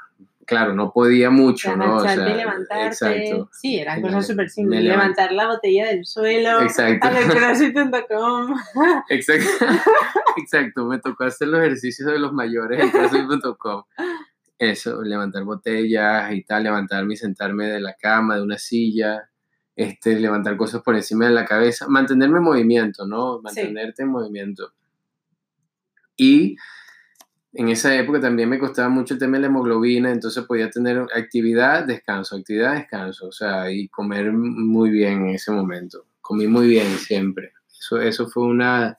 [0.45, 1.97] Claro, no podía mucho, ¿no?
[1.97, 2.87] O sea, y levantarte.
[2.87, 3.49] Exacto.
[3.53, 4.17] Sí, eran Claro.
[4.17, 4.83] cosas súper simples.
[4.83, 6.63] Levantar la botella del suelo.
[6.63, 7.07] Exacto.
[7.07, 7.27] Hacer
[7.73, 8.55] crossfit.com.
[9.09, 9.67] Exacto.
[10.37, 10.87] Exacto.
[10.87, 13.85] Me tocó hacer los ejercicios de los mayores en CrossFit.com.
[14.63, 19.29] Eso, levantar botellas y tal, levantarme y sentarme de la cama, de una silla,
[19.75, 23.41] este, levantar cosas por encima de la cabeza, mantenerme en movimiento, ¿no?
[23.43, 24.73] Mantenerte en movimiento.
[26.17, 26.55] Y
[27.55, 31.09] en esa época también me costaba mucho el tema de la hemoglobina, entonces podía tener
[31.13, 36.07] actividad, descanso, actividad, descanso, o sea, y comer muy bien en ese momento.
[36.21, 37.51] Comí muy bien siempre.
[37.69, 38.97] Eso, eso fue una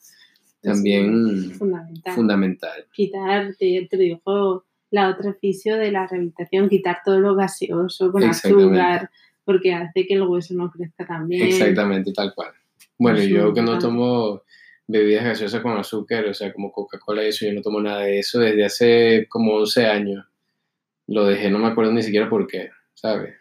[0.61, 2.14] también Fundamental.
[2.16, 2.86] fundamental.
[2.91, 9.09] quitar, dijo la otra oficio de la rehabilitación, quitar todo lo gaseoso con azúcar,
[9.43, 11.47] porque hace que el hueso no crezca tan bien.
[11.47, 12.51] Exactamente, tal cual.
[12.99, 14.43] Bueno, Es yo que no tomo
[14.85, 18.19] bebidas gaseosas con azúcar, o sea, como Coca-Cola y eso, yo no tomo nada de
[18.19, 20.25] eso desde hace como 11 años.
[21.07, 23.33] Lo dejé, no me acuerdo ni siquiera por qué, ¿sabes?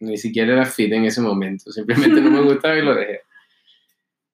[0.00, 3.20] Ni siquiera era fit en ese momento, simplemente no me gustaba y lo dejé.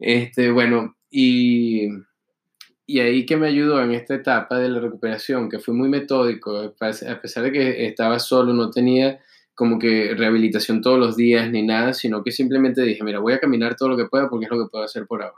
[0.01, 1.91] Este, bueno, y,
[2.87, 6.57] y ahí que me ayudó en esta etapa de la recuperación, que fui muy metódico,
[6.59, 9.21] a pes- a pesar de que estaba solo, no tenía
[9.55, 13.41] como que rehabilitación todos los días ni nada, sino que simplemente dije, mira, voy a
[13.41, 15.37] caminar todo lo que pueda porque es lo que puedo hacer por ahora.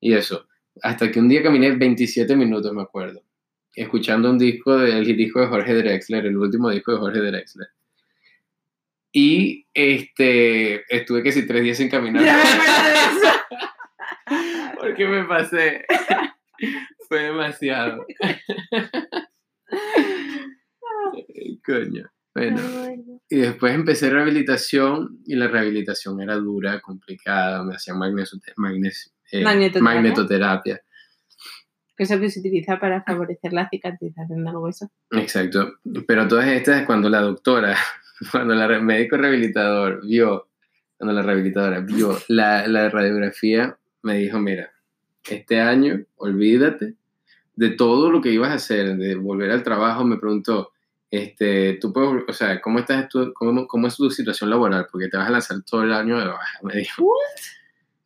[0.00, 0.46] Y eso,
[0.82, 3.22] hasta que un día caminé 27 minutos, me acuerdo.
[3.74, 7.68] escuchando un disco del disco de Jorge Drexler, el último disco de Jorge Drexler.
[9.12, 12.24] Y este, estuve que si tres días sin caminar.
[14.80, 15.84] Porque me pasé.
[17.08, 18.06] Fue demasiado.
[21.64, 22.10] Coño.
[22.32, 22.62] Bueno.
[23.28, 27.64] Y después empecé rehabilitación y la rehabilitación era dura, complicada.
[27.64, 29.44] Me hacían eh,
[29.80, 30.80] magnetoterapia.
[31.96, 34.92] Que es lo que se utiliza para favorecer la cicatrización del hueso.
[35.10, 35.72] Exacto.
[36.06, 37.76] Pero todas estas es cuando la doctora,
[38.30, 40.50] cuando el médico rehabilitador vio,
[40.96, 44.70] cuando la rehabilitadora vio la, la radiografía, me dijo, mira,
[45.34, 46.94] este año olvídate
[47.56, 50.72] de todo lo que ibas a hacer, de volver al trabajo, me preguntó,
[51.10, 54.86] este, tú puedes, o sea, ¿cómo, estás cómo, cómo, es tu situación laboral?
[54.90, 57.12] Porque te vas a lanzar todo el año de baja, me dijo.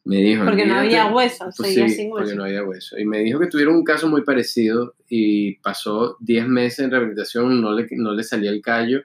[0.04, 0.44] Me dijo.
[0.44, 2.98] Porque no había huesos, pues sí, sin porque no había hueso.
[2.98, 7.60] Y me dijo que tuvieron un caso muy parecido y pasó 10 meses en rehabilitación,
[7.60, 9.02] no le, no le salía el callo.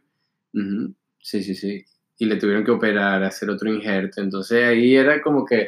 [1.19, 1.85] Sí, sí, sí.
[2.17, 4.21] Y le tuvieron que operar, hacer otro injerto.
[4.21, 5.67] Entonces ahí era como que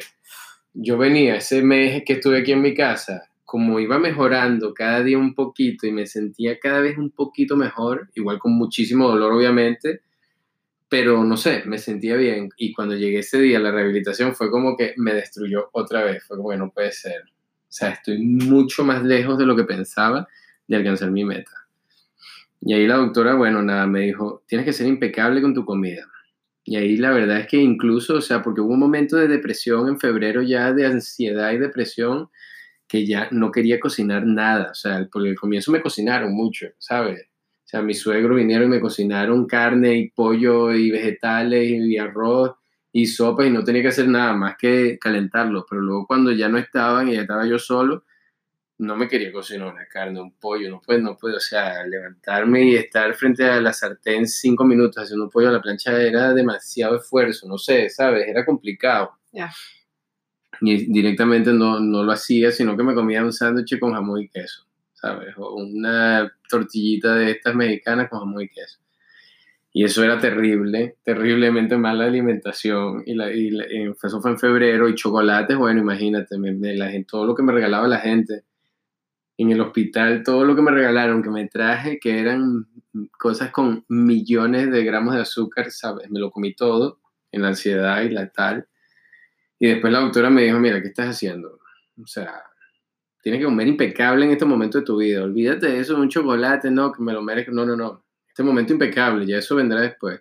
[0.74, 5.18] yo venía ese mes que estuve aquí en mi casa, como iba mejorando cada día
[5.18, 10.00] un poquito y me sentía cada vez un poquito mejor, igual con muchísimo dolor obviamente,
[10.88, 12.50] pero no sé, me sentía bien.
[12.56, 16.36] Y cuando llegué ese día la rehabilitación fue como que me destruyó otra vez, fue
[16.36, 17.22] como que no puede ser.
[17.24, 20.28] O sea, estoy mucho más lejos de lo que pensaba
[20.66, 21.52] de alcanzar mi meta.
[22.60, 26.06] Y ahí la doctora, bueno, nada, me dijo, tienes que ser impecable con tu comida.
[26.64, 29.88] Y ahí la verdad es que incluso, o sea, porque hubo un momento de depresión
[29.88, 32.28] en febrero ya, de ansiedad y depresión,
[32.86, 34.70] que ya no quería cocinar nada.
[34.70, 37.22] O sea, porque al comienzo me cocinaron mucho, ¿sabes?
[37.64, 42.52] O sea, mi suegro vinieron y me cocinaron carne y pollo y vegetales y arroz
[42.92, 45.64] y sopa y no tenía que hacer nada más que calentarlo.
[45.68, 48.04] Pero luego cuando ya no estaban y ya estaba yo solo,
[48.82, 52.64] no me quería cocinar una carne, un pollo, no puedo, no puedo, o sea, levantarme
[52.64, 56.34] y estar frente a la sartén cinco minutos haciendo un pollo a la plancha era
[56.34, 58.26] demasiado esfuerzo, no sé, ¿sabes?
[58.26, 59.12] Era complicado.
[59.30, 59.52] Ya.
[60.60, 64.28] Y directamente no, no, lo hacía, sino que me comía un sándwich con jamón y
[64.28, 65.34] queso, ¿sabes?
[65.36, 68.80] O una tortillita de estas mexicanas con jamón y queso.
[69.74, 73.02] Y eso era terrible, terriblemente mala alimentación.
[73.06, 73.50] Y, la, y,
[74.02, 74.86] eso fue en febrero.
[74.86, 78.44] Y chocolates, bueno, imagínate, me, la gente, todo lo que me regalaba la gente
[79.42, 82.66] en el hospital todo lo que me regalaron, que me traje, que eran
[83.18, 86.10] cosas con millones de gramos de azúcar, ¿sabes?
[86.10, 88.68] Me lo comí todo en la ansiedad y la tal.
[89.58, 91.60] Y después la doctora me dijo, mira, ¿qué estás haciendo?
[92.02, 92.42] O sea,
[93.22, 95.22] tienes que comer impecable en este momento de tu vida.
[95.22, 97.52] Olvídate de eso, un chocolate, no, que me lo merezco.
[97.52, 98.04] No, no, no.
[98.28, 100.20] Este momento impecable, ya eso vendrá después.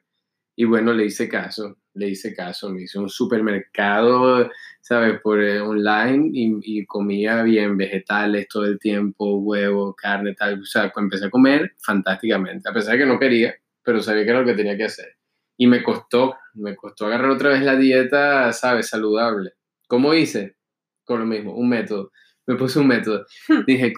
[0.55, 4.49] Y bueno, le hice caso le hice caso, me hice un supermercado,
[4.81, 5.19] ¿sabes?
[5.21, 10.61] Por eh, online y, comía bien vegetales todo el tiempo, huevo, carne, tal.
[10.61, 14.29] O sea, empecé a comer fantásticamente, a pesar de que no quería, pero sabía que
[14.31, 15.15] era lo que tenía que hacer.
[15.57, 18.89] Y me costó, me costó agarrar otra vez la dieta, ¿sabes?
[18.89, 19.53] Saludable.
[19.87, 20.57] ¿Cómo hice?
[21.05, 22.11] Con lo mismo, un método.
[22.47, 23.25] Me puse un método.
[23.47, 23.63] Hmm.
[23.67, 23.93] Dije,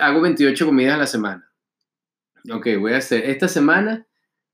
[0.00, 1.52] hago 28 comidas a la semana.
[2.52, 4.06] Ok, voy a hacer esta semana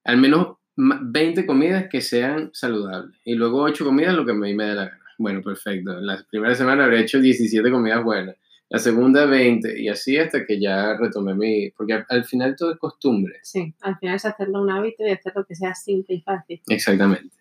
[0.04, 4.64] al menos 20 comidas que sean saludables y luego 8 comidas lo que me, me
[4.64, 5.05] dé la gana.
[5.18, 5.98] Bueno, perfecto.
[6.00, 8.36] La primera semana habré hecho 17 comidas buenas,
[8.68, 11.70] la segunda 20 y así hasta que ya retomé mi...
[11.70, 13.38] Porque al, final todo es costumbre.
[13.42, 16.60] Sí, al final es hacerlo un hábito y hacerlo que sea simple y fácil.
[16.68, 17.34] Exactamente.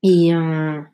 [0.00, 0.86] Y uh,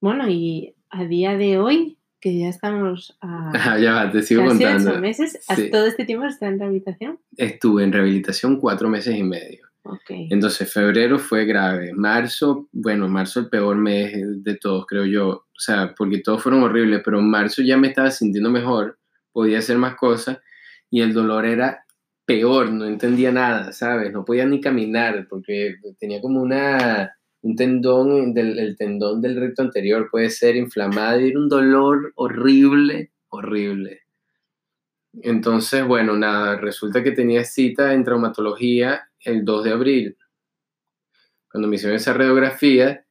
[0.00, 4.98] bueno, y a día de hoy, que ya estamos a ya va, te sigo contando.
[5.00, 5.38] meses,
[5.70, 7.18] ¿todo este tiempo está en rehabilitación?
[7.36, 9.69] Estuve en rehabilitación cuatro meses y medio.
[10.08, 11.92] Entonces, febrero fue grave.
[11.94, 14.12] Marzo, bueno, marzo el peor mes
[14.42, 15.28] de todos, creo yo.
[15.28, 18.98] O sea, porque todos fueron horribles, pero en marzo ya me estaba sintiendo mejor,
[19.32, 20.38] podía hacer más cosas
[20.90, 21.84] y el dolor era
[22.26, 24.12] peor, no entendía nada, ¿sabes?
[24.12, 29.62] No podía ni caminar porque tenía como una, un tendón, del, el tendón del recto
[29.62, 34.02] anterior puede ser inflamado y era un dolor horrible, horrible.
[35.22, 40.16] Entonces, bueno, nada, resulta que tenía cita en traumatología el 2 de abril.
[41.50, 43.04] Cuando me hicieron esa radiografía,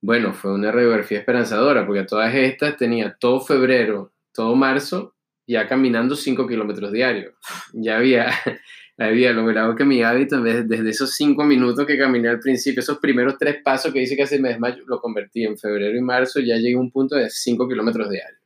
[0.00, 5.14] bueno, fue una radiografía esperanzadora, porque a todas estas tenía todo febrero, todo marzo,
[5.46, 7.34] ya caminando 5 kilómetros diarios.
[7.72, 8.30] Ya había,
[8.98, 13.36] había logrado que mi hábito, desde esos 5 minutos que caminé al principio, esos primeros
[13.38, 16.56] tres pasos que dice que hace mes mayo, lo convertí en febrero y marzo, ya
[16.56, 18.39] llegué a un punto de 5 kilómetros diarios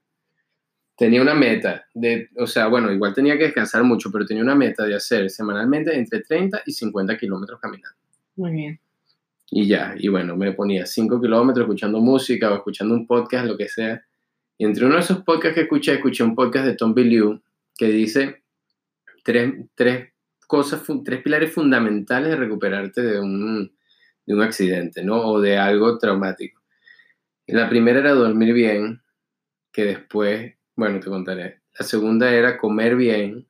[0.96, 4.54] tenía una meta de, o sea, bueno, igual tenía que descansar mucho, pero tenía una
[4.54, 7.98] meta de hacer semanalmente entre 30 y 50 kilómetros caminando.
[8.36, 8.80] Muy bien.
[9.50, 13.56] Y ya, y bueno, me ponía 5 kilómetros escuchando música o escuchando un podcast, lo
[13.56, 14.04] que sea.
[14.58, 17.40] Y entre uno de esos podcasts que escuché, escuché un podcast de Tom Bilyeu
[17.76, 18.42] que dice
[19.24, 20.12] tres, tres
[20.46, 23.76] cosas, tres pilares fundamentales de recuperarte de un,
[24.26, 25.20] de un accidente, ¿no?
[25.22, 26.60] O de algo traumático.
[27.46, 29.02] La primera era dormir bien,
[29.72, 31.60] que después, bueno, te contaré.
[31.78, 33.46] La segunda era comer bien.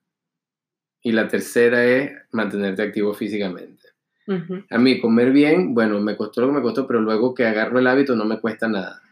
[1.02, 3.88] Y la tercera es mantenerte activo físicamente.
[4.70, 7.78] A mí comer bien, bueno, me costó lo que me costó, pero luego que agarro
[7.78, 9.02] el hábito no me cuesta nada.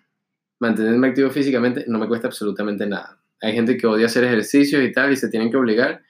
[0.59, 3.19] Mantenerme activo físicamente no me cuesta absolutamente nada.
[3.43, 6.03] Hay gente que odia hacer ejercicios y tal y se tienen que obligar.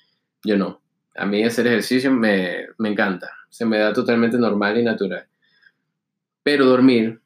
[0.45, 0.83] Yo no.
[1.17, 3.31] A mí hacer ejercicio me, me encanta.
[3.49, 5.27] Se me da totalmente normal y natural.
[6.45, 7.21] Pero dormir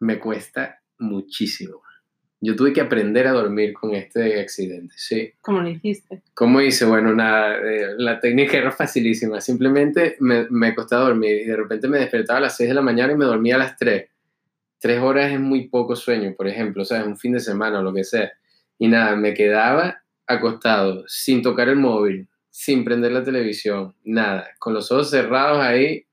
[0.00, 1.82] me cuesta muchísimo.
[2.40, 5.32] Yo tuve que aprender a dormir con este accidente, sí.
[5.40, 6.22] ¿Cómo lo hiciste?
[6.34, 6.84] ¿Cómo hice?
[6.84, 9.40] Bueno, nada, eh, la técnica era facilísima.
[9.40, 12.82] Simplemente me, me costaba dormir y de repente me despertaba a las 6 de la
[12.82, 14.08] mañana y me dormía a las 3.
[14.78, 17.82] Tres horas es muy poco sueño, por ejemplo, o sea, un fin de semana o
[17.82, 18.30] lo que sea.
[18.78, 24.74] Y nada, me quedaba acostado, sin tocar el móvil, sin prender la televisión, nada, con
[24.74, 26.06] los ojos cerrados ahí,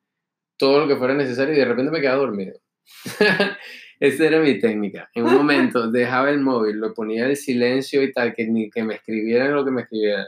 [0.58, 2.60] todo lo que fuera necesario y de repente me quedaba dormido.
[4.06, 5.10] Esa era mi técnica.
[5.16, 8.84] En un momento dejaba el móvil, lo ponía en silencio y tal, que ni que
[8.84, 10.28] me escribieran lo que me escribieran.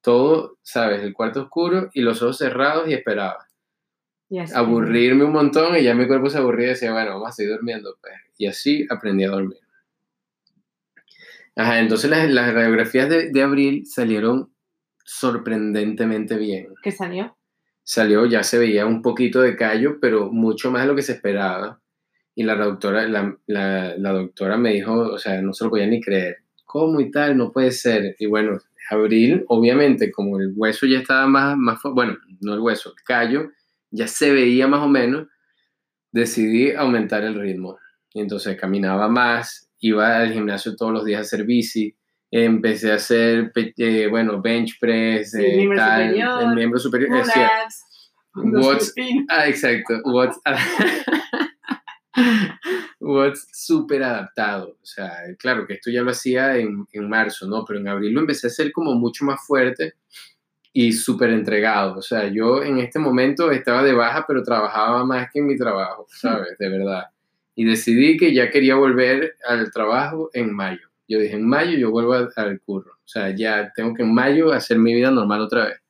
[0.00, 1.02] Todo, ¿sabes?
[1.02, 3.46] El cuarto oscuro y los ojos cerrados y esperaba.
[4.54, 7.54] Aburrirme un montón y ya mi cuerpo se aburría y decía, bueno, vamos a seguir
[7.54, 7.96] durmiendo.
[8.00, 8.12] Pues.
[8.36, 9.58] Y así aprendí a dormir.
[11.56, 14.52] Ajá, entonces las, las radiografías de, de abril salieron
[15.04, 16.68] sorprendentemente bien.
[16.82, 17.36] ¿Qué salió?
[17.82, 21.14] Salió, ya se veía un poquito de callo, pero mucho más de lo que se
[21.14, 21.80] esperaba
[22.38, 26.00] y la doctora, la, la, doctora me dijo, o sea, no se lo podía ni
[26.00, 26.36] creer.
[26.64, 27.36] ¿Cómo y tal?
[27.36, 28.14] No puede ser.
[28.20, 28.60] Y bueno,
[28.90, 33.50] abril, obviamente, como el hueso ya estaba más, más, bueno, no el hueso, el callo,
[33.90, 35.26] ya se veía más o menos,
[36.12, 37.76] decidí aumentar el ritmo.
[38.14, 41.96] Y entonces caminaba más, iba al gimnasio todos los días a hacer bici,
[42.30, 47.16] empecé a hacer, eh, bueno, bench press, el miembro tal, superior, el miembro superior.
[47.16, 47.50] decía,
[48.36, 48.94] what's,
[49.28, 50.38] ah, exacto, what's,
[53.00, 54.76] What's súper adaptado.
[54.82, 57.64] O sea, claro que esto ya lo hacía en, en, marzo, ¿no?
[57.64, 59.94] Pero en abril lo empecé a hacer como mucho más fuerte
[60.72, 61.98] y súper entregado.
[61.98, 65.56] O sea, yo en este momento estaba de baja, pero trabajaba más que en mi
[65.56, 66.56] trabajo, ¿sabes?
[66.58, 67.04] De verdad.
[67.54, 70.88] Y decidí que ya quería volver al trabajo en mayo.
[71.08, 72.92] Yo dije, en mayo yo vuelvo al curro.
[72.92, 75.80] O sea, ya tengo que en mayo hacer mi vida normal otra vez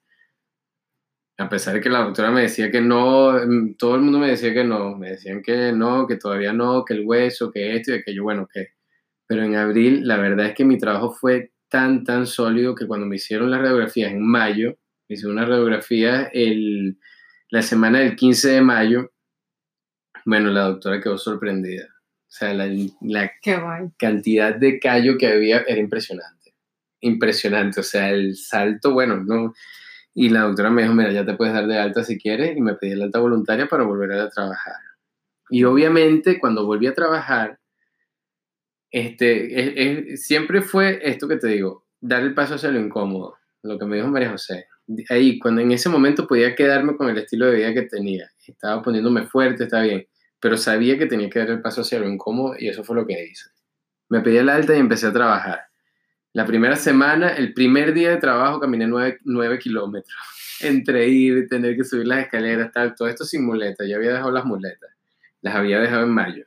[1.38, 4.28] a pesar de que la doctora me decía que no, mm, todo el mundo me
[4.30, 7.92] decía que no, me decían que no, que todavía no, que el hueso, que esto
[7.92, 8.68] y aquello, bueno, que...
[9.26, 13.06] Pero en abril, la verdad es que mi trabajo fue tan, tan sólido que cuando
[13.06, 14.78] me hicieron las radiografías en mayo,
[15.08, 16.98] me hice una radiografía el,
[17.50, 19.12] la semana del 15 de mayo,
[20.24, 21.84] bueno, la doctora quedó sorprendida.
[21.84, 22.68] O sea, la,
[23.02, 23.32] la
[23.98, 26.54] cantidad de callo que había era impresionante.
[27.00, 27.80] Impresionante.
[27.80, 29.54] O sea, el salto, bueno, no
[30.14, 32.60] y la doctora me dijo, mira, ya te puedes dar de alta si quieres, y
[32.60, 34.76] me pedí la alta voluntaria para volver a trabajar.
[35.50, 37.58] Y obviamente cuando volví a trabajar,
[38.90, 43.84] este, siempre fue esto que te digo, dar el paso hacia lo incómodo, lo que
[43.84, 44.66] me dijo María José.
[45.10, 48.82] Ahí, cuando en ese momento podía quedarme con el estilo de vida que tenía, estaba
[48.82, 50.06] poniéndome fuerte, está bien,
[50.40, 53.06] pero sabía que tenía que dar el paso hacia lo incómodo y eso fue lo
[53.06, 53.50] que hice.
[54.08, 55.67] Me pedí la alta y empecé a trabajar.
[56.38, 60.16] La primera semana, el primer día de trabajo, caminé nueve, kilómetros.
[60.60, 63.88] Entre ir, tener que subir las escaleras, tal, todo esto sin muletas.
[63.88, 64.88] Ya había dejado las muletas.
[65.40, 66.46] Las había dejado en mayo.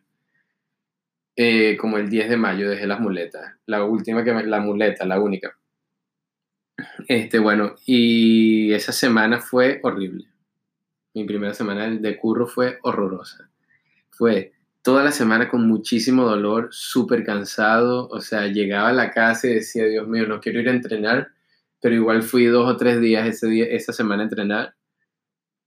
[1.35, 3.53] Eh, como el 10 de mayo dejé las muletas.
[3.65, 5.57] La última que me, la muleta, la única.
[7.09, 10.25] Este, bueno, y esa semana fue horrible.
[11.13, 13.49] Mi primera semana de curro fue horrorosa.
[14.09, 19.47] Fue toda la semana con muchísimo dolor, súper cansado, o sea, llegaba a la casa
[19.47, 21.29] y decía, Dios mío, no quiero ir a entrenar,
[21.81, 24.75] pero igual fui dos o tres días ese día, esa semana a entrenar.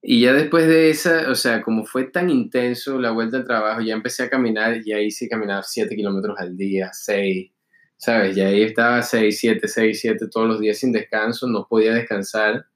[0.02, 3.80] Y ya después de esa, o sea, como fue tan intenso la vuelta al trabajo,
[3.80, 7.52] ya empecé a caminar y ahí sí caminaba siete kilómetros al día, seis,
[7.96, 8.36] ¿sabes?
[8.36, 12.66] Ya ahí estaba seis, siete, seis, siete todos los días sin descanso, no podía descansar.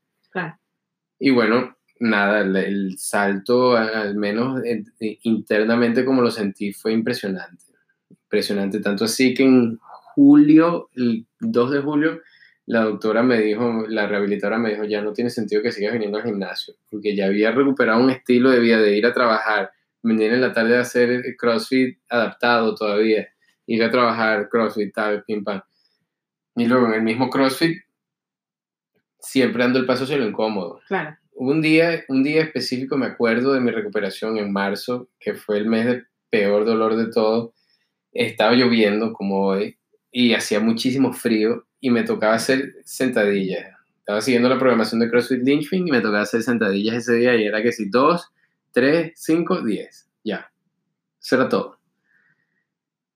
[1.19, 4.63] Y bueno, nada, el, salto, al menos
[5.01, 7.65] internamente como lo sentí, fue impresionante.
[8.11, 9.79] Impresionante, tanto así que en
[10.15, 12.21] julio, el 2 de julio,
[12.67, 16.19] la doctora me dijo, la rehabilitadora me dijo, ya no tiene sentido que sigas viniendo
[16.19, 19.71] al gimnasio, porque ya había recuperado un estilo de vida de ir a trabajar,
[20.03, 23.29] venir en la tarde a hacer CrossFit adaptado todavía,
[23.67, 25.63] ir a trabajar CrossFit, tal, pim, pam.
[26.57, 27.79] Y luego en el mismo CrossFit,
[29.19, 30.81] siempre dando el paso hacia lo incómodo.
[30.89, 35.59] Claro un día, un día específico me acuerdo de mi recuperación en marzo, que fue
[35.59, 37.55] el mes de peor dolor de todo.
[38.13, 39.79] Estaba lloviendo como hoy
[40.11, 43.67] y hacía muchísimo frío y me tocaba hacer sentadillas.
[44.01, 47.45] estaba siguiendo la programación de CrossFit Lynchpin y me tocaba hacer sentadillas ese día y
[47.45, 48.33] era que si 2,
[48.73, 50.09] 3, 5, 10.
[50.25, 50.51] Ya.
[51.23, 51.79] Eso era todo.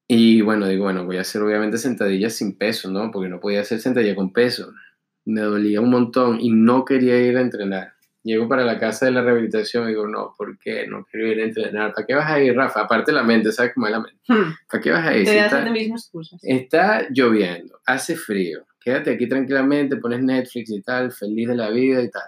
[0.07, 3.11] Y bueno, digo, bueno, voy a hacer obviamente sentadillas sin peso, ¿no?
[3.11, 4.73] Porque no podía hacer sentadilla con peso.
[5.25, 7.92] Me dolía un montón y no quería ir a entrenar.
[8.25, 10.87] Llego para la casa de la rehabilitación y digo, no, ¿por qué?
[10.87, 11.93] No quiero ir a entrenar.
[11.93, 12.83] ¿Para qué vas a ir, Rafa?
[12.83, 14.19] Aparte la mente, ¿sabes cómo es la mente?
[14.29, 14.53] Hmm.
[14.71, 15.25] ¿Para qué vas a ir?
[15.25, 16.41] Te Si das está- excusas.
[16.45, 22.01] Está lloviendo, hace frío, quédate aquí tranquilamente, pones Netflix y tal, feliz de la vida
[22.01, 22.23] y tal.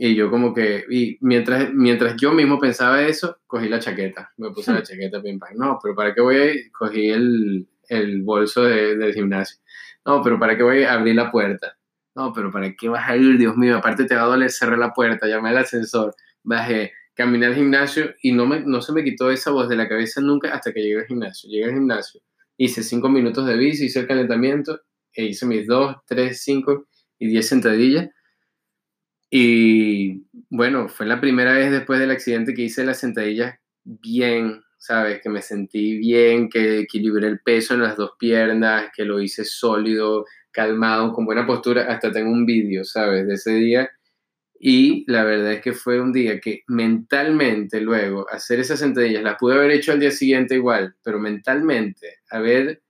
[0.00, 4.50] Y yo como que, y mientras, mientras yo mismo pensaba eso, cogí la chaqueta, me
[4.52, 5.56] puse la chaqueta, pim pam.
[5.56, 6.70] No, pero ¿para qué voy a ir?
[6.70, 9.58] Cogí el, el bolso de- del gimnasio.
[10.06, 11.76] No, pero ¿para qué voy a abrir la puerta?
[12.18, 13.38] No, pero ¿para qué vas a ir?
[13.38, 17.46] Dios mío, aparte te va a doler cerrar la puerta, llamé al ascensor, bajé, caminé
[17.46, 20.52] al gimnasio y no, me, no se me quitó esa voz de la cabeza nunca
[20.52, 21.48] hasta que llegué al gimnasio.
[21.48, 22.20] Llegué al gimnasio,
[22.56, 24.80] hice cinco minutos de bici, hice el calentamiento
[25.12, 26.88] e hice mis dos, tres, cinco
[27.20, 28.08] y diez sentadillas.
[29.30, 35.20] Y bueno, fue la primera vez después del accidente que hice las sentadillas bien, ¿sabes?
[35.22, 39.44] Que me sentí bien, que equilibré el peso en las dos piernas, que lo hice
[39.44, 40.24] sólido,
[40.58, 41.84] calmado, con buena postura.
[41.84, 43.28] Hasta tengo un vídeo, ¿sabes?
[43.28, 43.88] De ese día.
[44.58, 49.36] Y la verdad es que fue un día que mentalmente luego hacer esas sentadillas, las
[49.38, 52.82] pude haber hecho al día siguiente igual, pero mentalmente haber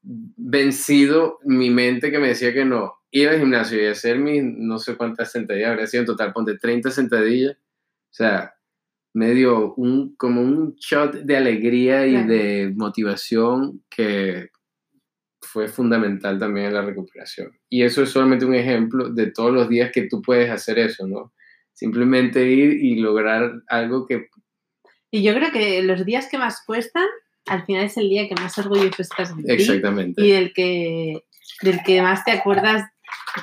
[0.00, 4.78] vencido mi mente que me decía que no, ir al gimnasio y hacer mis no
[4.78, 8.54] sé cuántas sentadillas, habría sido en total, ponte 30 sentadillas, o sea,
[9.12, 12.28] me dio un, como un shot de alegría y Claro.
[12.28, 14.50] de motivación que
[15.56, 17.50] fue fundamental también en la recuperación.
[17.70, 21.08] Y eso es solamente un ejemplo de todos los días que tú puedes hacer eso,
[21.08, 21.32] ¿no?
[21.72, 24.26] Simplemente ir y lograr algo que
[25.10, 27.06] Y yo creo que los días que más cuestan,
[27.46, 30.22] al final es el día que más orgulloso estás de ti exactamente.
[30.22, 31.24] y del que,
[31.62, 32.84] del que más te acuerdas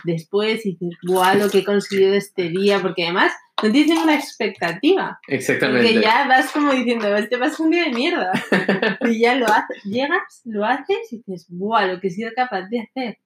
[0.03, 4.15] después y dices, guau, lo que he conseguido este día, porque además no tienes ninguna
[4.15, 5.19] expectativa.
[5.27, 5.83] Exactamente.
[5.83, 8.31] Porque ya vas como diciendo, este va a ser un día de mierda.
[9.09, 12.67] Y ya lo haces, llegas, lo haces y dices, guau, lo que he sido capaz
[12.69, 13.17] de hacer.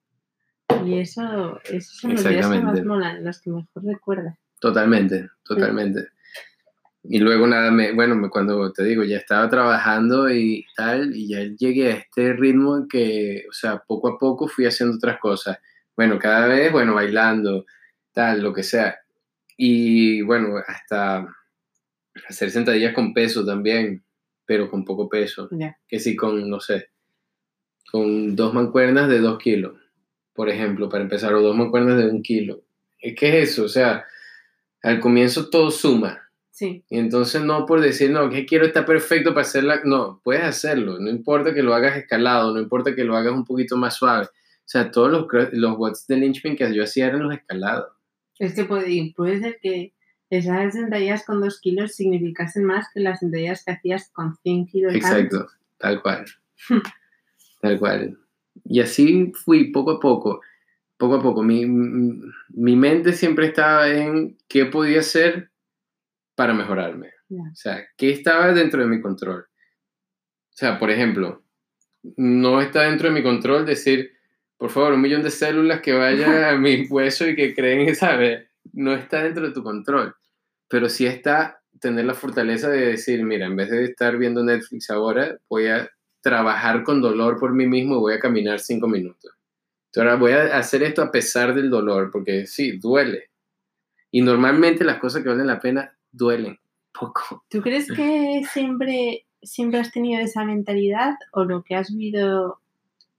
[0.86, 4.38] Y eso, esos son los días que más molan, los que mejor recuerdas.
[4.59, 6.07] Totalmente, totalmente.
[7.03, 11.43] Y luego nada, me, bueno, cuando te digo, ya estaba trabajando y tal, y ya
[11.57, 15.57] llegué a este ritmo en que, o sea, poco a poco fui haciendo otras cosas.
[15.95, 17.65] Bueno, cada vez, bueno, bailando,
[18.11, 18.97] tal, lo que sea.
[19.58, 21.28] Y bueno, hasta
[22.30, 24.03] hacer sentadillas con peso también,
[24.45, 25.49] pero con poco peso.
[25.88, 26.89] Que sí, con, no sé,
[27.91, 29.74] con dos mancuernas de dos kilos,
[30.34, 32.62] por ejemplo, para empezar, o dos mancuernas de un kilo.
[32.99, 34.05] Es que es eso, o sea,
[34.84, 36.24] al comienzo todo suma.
[36.51, 40.43] Sí, Y entonces no por decir, no, que quiero estar perfecto para hacerla, no, puedes
[40.43, 43.95] hacerlo, no importa que lo hagas escalado, no importa que lo hagas un poquito más
[43.95, 44.26] suave.
[44.26, 47.97] O sea, todos los, los watts de Lynchpin que yo hacía eran los escalados.
[48.40, 49.94] Es que puede, puede ser que
[50.30, 54.96] esas sentadillas con dos kilos significasen más que las sentadillas que hacías con 100 kilos.
[54.96, 56.26] Exacto, tal cual.
[57.62, 58.18] tal cual.
[58.66, 60.42] Y así fui poco a poco,
[60.98, 61.44] poco a poco.
[61.44, 65.52] Mi, mi mente siempre estaba en qué podía hacer
[66.36, 67.12] para mejorarme.
[67.30, 69.42] O sea, ¿qué estaba dentro de mi control?
[69.42, 71.44] O sea, por ejemplo,
[72.16, 74.12] no está dentro de mi control decir,
[74.58, 78.47] por favor, un millón de células que vayan a mi hueso y que creen, ¿sabes?
[78.74, 80.16] No está dentro de tu control.
[80.68, 84.89] Pero sí está tener la fortaleza de decir, mira, en vez de estar viendo Netflix
[84.89, 85.89] ahora, voy a
[86.22, 89.32] trabajar con dolor por mí mismo y voy a caminar cinco minutos.
[89.86, 93.30] Entonces, ahora voy a hacer esto a pesar del dolor, porque sí, duele.
[94.12, 96.60] Y normalmente las cosas que valen la pena duelen
[96.97, 97.45] poco.
[97.49, 102.60] ¿Tú crees que siempre, siempre has tenido esa mentalidad o lo que has vivido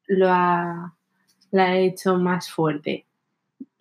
[0.08, 0.96] lo ha,
[1.50, 3.06] la ha hecho más fuerte?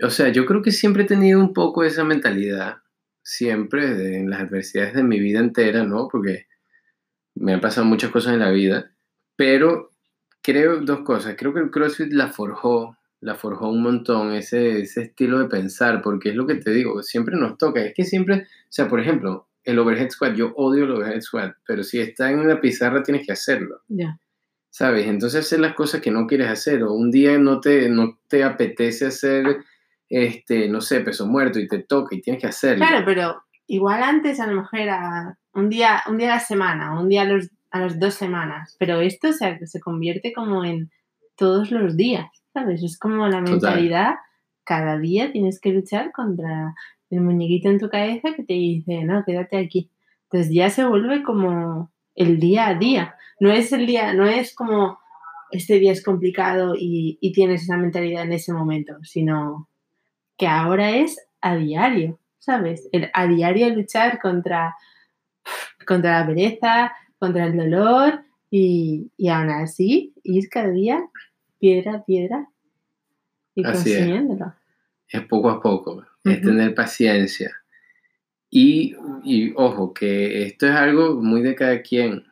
[0.01, 2.77] O sea, yo creo que siempre he tenido un poco esa mentalidad,
[3.23, 6.07] siempre, de- en las adversidades de mi vida entera, ¿no?
[6.11, 6.45] Porque
[7.35, 8.91] me han pasado muchas cosas en la vida,
[9.35, 9.91] pero
[10.41, 11.35] creo dos cosas.
[11.37, 16.01] Creo que el CrossFit la forjó, la forjó un montón, ese, ese estilo de pensar,
[16.01, 17.81] porque es lo que te digo, siempre nos toca.
[17.83, 21.55] Es que siempre, o sea, por ejemplo, el overhead squat, yo odio el overhead squat,
[21.67, 23.81] pero si está en una pizarra tienes que hacerlo.
[23.89, 24.17] Ya.
[24.77, 25.07] ¿Sabes?
[25.07, 28.43] Entonces hacer las cosas que no quieres hacer o un día no te, no te
[28.43, 29.57] apetece hacer,
[30.07, 32.85] este, no sé, peso muerto y te toca y tienes que hacerlo.
[32.85, 36.99] Claro, pero igual antes a lo mejor era un día, un día a la semana,
[36.99, 40.91] un día a, los, a las dos semanas, pero esto se, se convierte como en
[41.37, 42.83] todos los días, ¿sabes?
[42.83, 43.53] Es como la Total.
[43.53, 44.13] mentalidad,
[44.63, 46.75] cada día tienes que luchar contra
[47.09, 49.89] el muñequito en tu cabeza que te dice, no, quédate aquí.
[50.29, 53.15] Entonces ya se vuelve como el día a día.
[53.39, 54.99] No es el día, no es como
[55.51, 59.69] este día es complicado y, y tienes esa mentalidad en ese momento, sino
[60.37, 62.89] que ahora es a diario, ¿sabes?
[62.91, 64.75] El, a diario luchar contra,
[65.85, 71.09] contra la pereza, contra el dolor y, y aún así ir cada día
[71.59, 72.49] piedra a piedra
[73.55, 74.53] y consiguiéndolo.
[75.07, 75.21] Es.
[75.23, 77.51] poco a poco, es tener paciencia.
[78.49, 82.23] Y, y, ojo, que esto es algo muy de cada quien.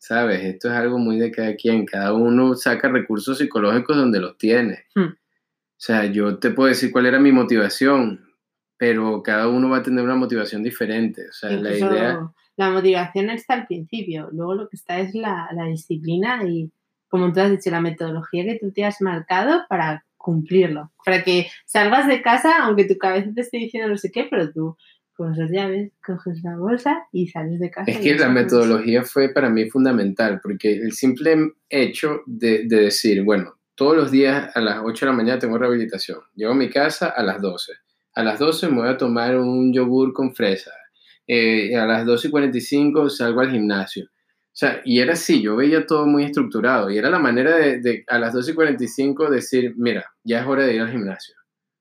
[0.00, 0.42] ¿Sabes?
[0.42, 1.84] Esto es algo muy de cada quien.
[1.84, 4.86] Cada uno saca recursos psicológicos donde los tiene.
[4.94, 5.10] Hmm.
[5.10, 8.32] O sea, yo te puedo decir cuál era mi motivación,
[8.78, 11.28] pero cada uno va a tener una motivación diferente.
[11.28, 12.32] O sea, la idea...
[12.56, 16.72] La motivación está al principio, luego lo que está es la, la disciplina y,
[17.08, 21.48] como tú has dicho, la metodología que tú te has marcado para cumplirlo, para que
[21.66, 24.76] salgas de casa, aunque tu cabeza te esté diciendo no sé qué, pero tú
[25.20, 27.90] coges las llaves, coges la bolsa y sales de casa.
[27.90, 33.22] Es que la metodología fue para mí fundamental, porque el simple hecho de, de, decir,
[33.22, 36.70] bueno, todos los días a las 8 de la mañana tengo rehabilitación, llego a mi
[36.70, 37.72] casa a las 12,
[38.14, 40.70] a las 12 me voy a tomar un yogur con fresa,
[41.26, 44.06] eh, a las 12 y 45 salgo al gimnasio.
[44.06, 47.78] O sea, y era así, yo veía todo muy estructurado y era la manera de,
[47.80, 51.39] de a las 12 y 45 decir, mira, ya es hora de ir al gimnasio.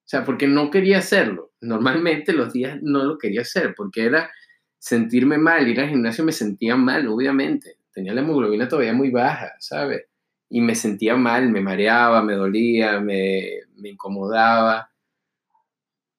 [0.10, 1.52] O sea, porque no quería hacerlo.
[1.62, 4.32] Normalmente los días no lo quería hacer porque era
[4.80, 7.78] sentirme mal, ir al gimnasio me sentía mal, obviamente.
[7.94, 10.06] Tenía la hemoglobina todavía muy baja, ¿sabes?
[10.50, 14.90] Y me sentía mal, me mareaba, me dolía, me, me incomodaba.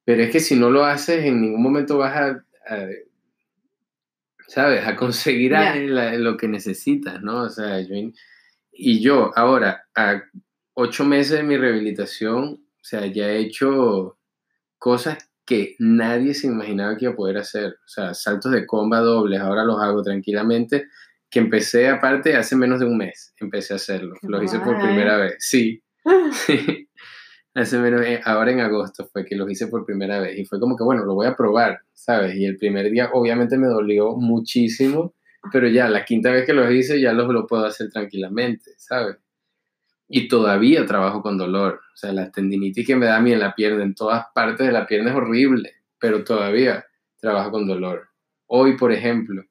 [0.05, 2.45] Pero es que si no lo haces, en ningún momento vas a
[4.47, 4.86] ¿sabes?
[4.86, 7.43] A conseguir lo que necesitas, ¿no?
[7.43, 7.97] O sea, yo,
[8.72, 10.22] y yo ahora, a
[10.74, 14.18] ocho meses de mi rehabilitación, o sea, ya he hecho
[14.78, 17.72] cosas que nadie se imaginaba que iba a poder hacer.
[17.84, 20.86] O sea, saltos de comba dobles, ahora los hago tranquilamente,
[21.28, 24.14] que empecé aparte hace menos de un mes, empecé a hacerlo.
[24.22, 25.82] Lo hice por primera vez, sí.
[27.54, 30.58] hace menos, eh, ahora en agosto fue que los hice por primera vez y fue
[30.60, 32.36] como que, bueno, lo voy a probar, ¿sabes?
[32.36, 35.14] Y el primer día obviamente me dolió muchísimo,
[35.52, 39.16] pero ya la quinta vez que los hice ya los lo puedo hacer tranquilamente, ¿sabes?
[40.12, 43.38] Y todavía trabajo con dolor, o sea, la tendinitis que me da a mí en
[43.38, 46.84] la pierna, en todas partes de la pierna es horrible, pero todavía
[47.20, 48.08] trabajo con dolor.
[48.46, 49.44] Hoy, por ejemplo,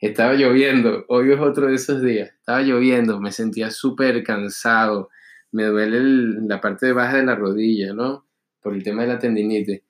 [0.00, 5.10] estaba lloviendo, hoy es otro de esos días, estaba lloviendo, me sentía súper cansado,
[5.52, 6.00] me duele
[6.46, 8.26] la parte baja de la rodilla, ¿no?
[8.62, 9.82] Por el tema de la tendinitis.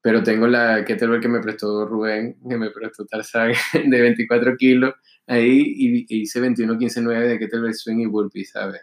[0.00, 3.52] Pero tengo la kettlebell que me prestó Rubén, que me prestó Tarzan
[3.90, 4.94] de 24 kilos,
[5.26, 8.80] ahí y, hice 21, 15, 9 de kettlebell swing y burpee, ¿sabes?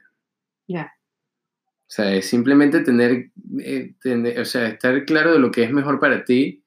[0.79, 5.71] O sea, es simplemente tener, eh, tener, o sea, estar claro de lo que es
[5.71, 6.63] mejor para ti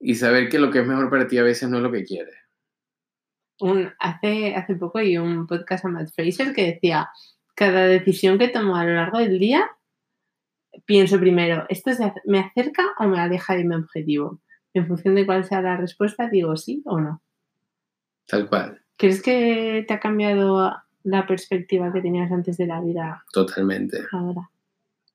[0.00, 2.04] y saber que lo que es mejor para ti a veces no es lo que
[2.04, 2.34] quieres.
[3.60, 7.08] Un, hace, hace poco hay un podcast a Matt Fraser que decía,
[7.54, 9.70] cada decisión que tomo a lo largo del día,
[10.86, 11.90] pienso primero, ¿esto
[12.24, 14.40] me acerca o me aleja de mi objetivo?
[14.74, 17.22] En función de cuál sea la respuesta, digo sí o no.
[18.26, 18.80] Tal cual.
[18.96, 20.72] ¿Crees que te ha cambiado
[21.04, 23.24] la perspectiva que tenías antes de la vida?
[23.32, 23.98] Totalmente.
[24.12, 24.50] Ahora.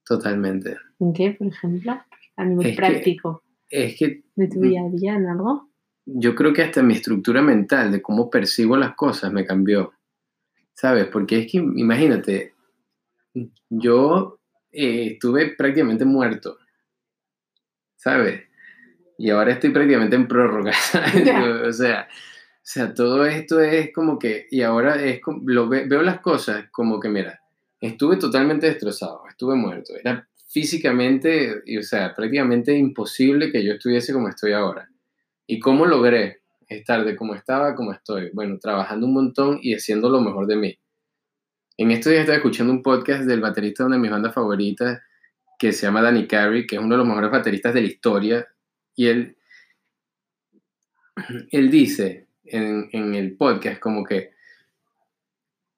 [0.05, 0.77] Totalmente.
[0.99, 1.99] ¿En qué, por ejemplo?
[2.35, 3.43] A nivel práctico.
[3.69, 4.23] es que.
[4.35, 5.69] ¿De tu día a día en algo?
[6.05, 9.93] Yo creo que hasta mi estructura mental de cómo percibo las cosas me cambió.
[10.77, 11.07] ¿sabes?
[11.07, 12.53] Porque es que, imagínate,
[13.69, 14.39] yo
[14.71, 16.59] eh, estuve prácticamente muerto,
[17.95, 18.43] ¿sabes?
[19.17, 20.71] Y ahora estoy prácticamente en prórroga,
[21.67, 22.07] o sea,
[22.67, 26.99] o sea, todo esto es como que, y ahora es lo veo las cosas como
[26.99, 27.39] que, mira,
[27.79, 34.27] estuve totalmente destrozado, estuve muerto, era físicamente, o sea, prácticamente imposible que yo estuviese como
[34.27, 34.89] estoy ahora.
[35.45, 36.41] ¿Y cómo logré?
[36.67, 38.31] estar de como estaba como estoy.
[38.33, 40.77] Bueno, trabajando un montón y haciendo lo mejor de mí.
[41.77, 44.99] En estos días estaba escuchando un podcast del baterista de una de mis bandas favoritas,
[45.57, 48.47] que se llama Danny Carey, que es uno de los mejores bateristas de la historia.
[48.93, 49.37] Y él,
[51.51, 54.31] él dice en, en el podcast como que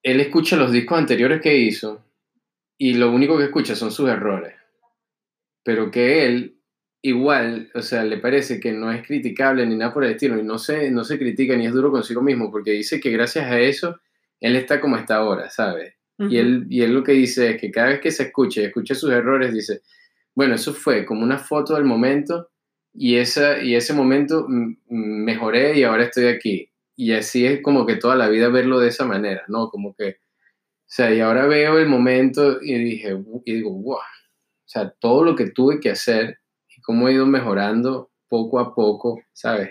[0.03, 2.03] él escucha los discos anteriores que hizo
[2.77, 4.55] y lo único que escucha son sus errores.
[5.63, 6.59] Pero que él
[7.01, 10.43] igual, o sea, le parece que no es criticable ni nada por el estilo, y
[10.43, 13.59] no se, no se critica ni es duro consigo mismo, porque dice que gracias a
[13.59, 13.99] eso,
[14.39, 15.95] él está como está ahora, ¿sabes?
[16.17, 18.93] y, él, y él lo que dice es que cada vez que se escuche, escucha
[18.93, 19.81] sus errores, dice,
[20.35, 22.49] bueno, eso fue como una foto del momento,
[22.93, 24.45] y, esa, y ese momento
[24.87, 26.71] mejoré y ahora estoy aquí.
[26.95, 29.69] Y así es como que toda la vida verlo de esa manera, ¿no?
[29.69, 34.01] Como que, o sea, y ahora veo el momento y dije, y digo, wow, o
[34.65, 36.39] sea, todo lo que tuve que hacer
[36.89, 39.69] cómo he ido mejorando poco a poco, ¿sabes?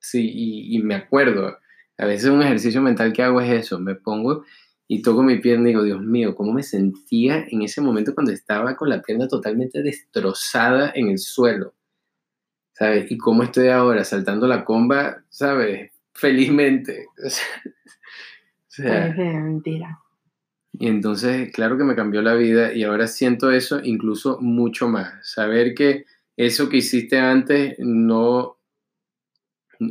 [0.00, 1.56] Sí, y, me acuerdo,
[1.96, 4.44] a veces un ejercicio mental que hago es eso, me pongo
[4.88, 8.32] y toco mi pierna y digo, Dios mío, ¿cómo me sentía en ese momento cuando
[8.32, 11.74] estaba con la pierna totalmente destrozada en el suelo?
[12.78, 13.10] ¿Sabes?
[13.10, 15.92] Y cómo estoy ahora saltando la comba, ¿sabes?
[16.12, 17.06] Felizmente.
[18.68, 19.98] O sea, mentira.
[20.74, 25.26] Y entonces, claro que me cambió la vida y ahora siento eso incluso mucho más.
[25.26, 26.04] Saber que
[26.36, 28.58] eso que hiciste antes no,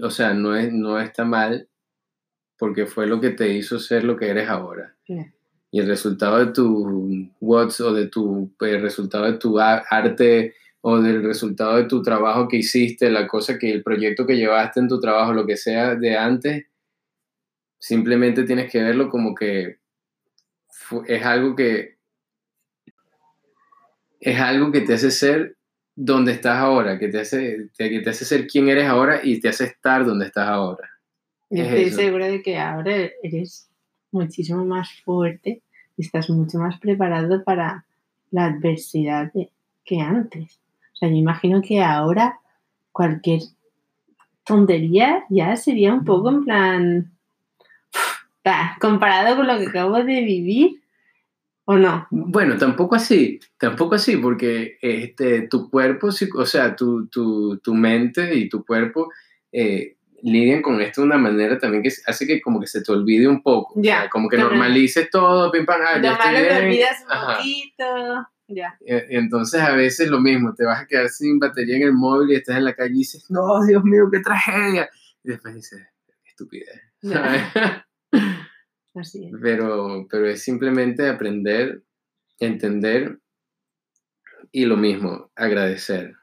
[0.04, 1.68] o sea, no, es, no está mal
[2.60, 4.96] porque fue lo que te hizo ser lo que eres ahora.
[5.72, 10.54] Y el resultado de tu WhatsApp o de tu el resultado de tu arte
[10.88, 14.80] o del resultado de tu trabajo que hiciste, la cosa que el proyecto que llevaste
[14.80, 16.68] en tu trabajo, lo que sea de antes,
[17.80, 19.80] simplemente tienes que verlo como que
[21.08, 21.96] es algo que
[24.20, 25.58] es algo que te hace ser
[25.96, 29.50] donde estás ahora, que te hace, que te hace ser quien eres ahora y te
[29.50, 30.88] hace estar donde estás ahora.
[31.50, 33.72] Yo estoy segura de que ahora eres
[34.12, 35.64] muchísimo más fuerte
[35.98, 37.88] y estás mucho más preparado para
[38.30, 39.32] la adversidad
[39.84, 40.60] que antes.
[40.96, 42.40] O sea, yo imagino que ahora
[42.94, 43.42] cualquier
[44.46, 47.12] tontería ya sería un poco en plan,
[48.80, 50.82] comparado con lo que acabo de vivir,
[51.66, 52.08] ¿o no?
[52.12, 58.48] Bueno, tampoco así, tampoco así, porque este, tu cuerpo, o sea, tu, tu, mente y
[58.48, 59.12] tu cuerpo
[59.52, 62.94] eh, lidian con esto de una manera también que hace que como que se te
[62.94, 67.36] olvide un poco, ya, como que normalices todo, pim pam, ah, ya te olvidas un
[67.36, 68.28] poquito.
[68.48, 68.78] Ya.
[68.82, 72.36] Entonces a veces lo mismo, te vas a quedar sin batería en el móvil y
[72.36, 74.90] estás en la calle y dices, no, Dios mío, qué tragedia.
[75.24, 75.82] Y después dices,
[76.26, 76.82] estupidez.
[78.96, 79.34] Así es.
[79.42, 81.84] Pero, pero es simplemente aprender,
[82.40, 83.20] entender
[84.52, 86.16] y lo mismo, agradecer.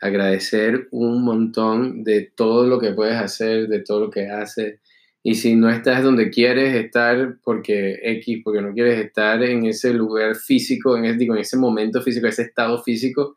[0.00, 4.80] Agradecer un montón de todo lo que puedes hacer, de todo lo que haces
[5.28, 9.92] y si no estás donde quieres estar porque X, porque no quieres estar en ese
[9.92, 13.36] lugar físico, en ese, digo, en ese momento físico, ese estado físico,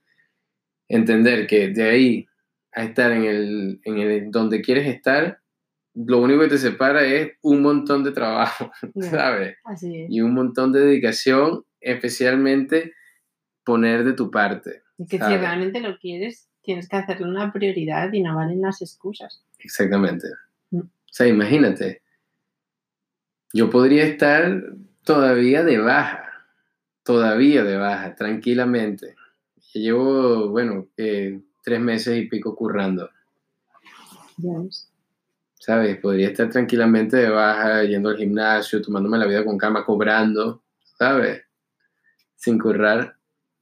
[0.87, 2.27] entender que de ahí
[2.73, 5.39] a estar en el, en el donde quieres estar,
[5.95, 8.71] lo único que te separa es un montón de trabajo,
[9.01, 9.57] ¿sabes?
[9.63, 10.11] Así es.
[10.11, 12.93] Y un montón de dedicación, especialmente
[13.63, 14.83] poner de tu parte.
[14.99, 18.79] Y que si realmente lo quieres, tienes que hacerlo una prioridad y no valen las
[18.83, 19.43] excusas.
[19.57, 20.27] Exactamente.
[21.09, 22.01] O sea, imagínate,
[23.51, 24.63] yo podría estar
[25.03, 26.45] todavía de baja,
[27.03, 29.15] todavía de baja, tranquilamente.
[29.73, 33.09] llevo, bueno, tres meses y pico currando.
[35.55, 35.97] ¿Sabes?
[35.97, 40.61] Podría estar tranquilamente de baja, yendo al gimnasio, tomándome la vida con cama, cobrando,
[40.97, 41.43] ¿sabes?
[42.35, 43.15] Sin currar.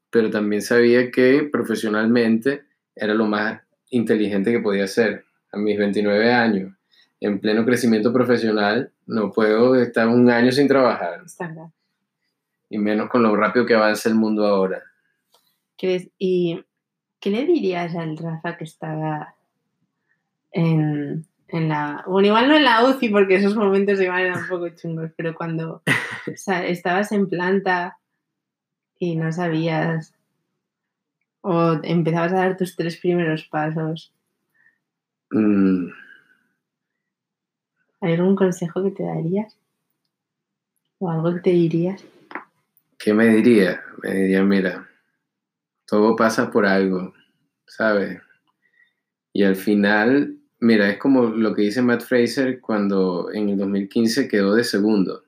[0.09, 6.31] Pero también sabía que profesionalmente era lo más inteligente que podía hacer a mis 29
[6.31, 6.76] años
[7.19, 11.21] en pleno crecimiento profesional, no puedo estar un año sin trabajar.
[12.69, 14.83] Y menos con lo rápido que avanza el mundo ahora.
[16.17, 16.63] ¿Y
[17.19, 19.35] qué le dirías al Rafa que estaba
[20.51, 22.03] en, la...
[22.07, 25.33] Bueno, igual no en la UCI porque esos momentos igual eran un poco chungos, pero
[25.35, 25.81] cuando
[26.25, 27.97] estabas en planta
[28.99, 30.13] y no sabías
[31.41, 34.13] o empezabas a dar tus tres primeros pasos.
[35.31, 35.89] Mm.
[38.01, 39.57] ¿Hay algún consejo que te darías?
[40.99, 42.03] ¿O algo que te dirías?
[42.97, 43.81] ¿Qué me diría?
[44.03, 44.87] Me diría, mira,
[45.85, 47.13] todo pasa por algo,
[47.65, 48.19] ¿sabes?
[49.33, 54.27] Y al final, mira, es como lo que dice Matt Fraser cuando en el 2015
[54.27, 55.23] quedó de segundo.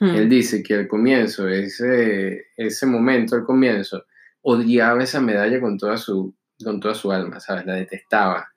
[0.00, 0.14] Hmm.
[0.14, 4.04] Él dice que al comienzo, ese, ese momento, al comienzo,
[4.42, 7.64] odiaba esa medalla con toda su, con toda su alma, ¿sabes?
[7.66, 8.53] La detestaba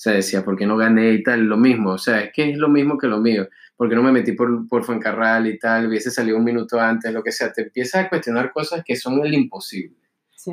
[0.00, 1.42] se decía, ¿por qué no gané y tal?
[1.42, 3.50] Lo mismo, o sea, es que es lo mismo que lo mío.
[3.76, 5.88] ¿Por qué no me metí por, por Fuencarral y tal?
[5.88, 7.52] Hubiese salido un minuto antes, lo que sea.
[7.52, 9.98] Te empiezas a cuestionar cosas que son el imposible.
[10.34, 10.52] Sí.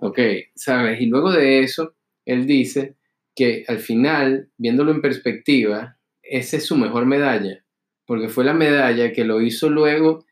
[0.00, 0.18] Ok,
[0.56, 1.00] ¿sabes?
[1.00, 1.94] Y luego de eso,
[2.24, 2.96] él dice
[3.36, 7.64] que al final, viéndolo en perspectiva, esa es su mejor medalla,
[8.06, 10.24] porque fue la medalla que lo hizo luego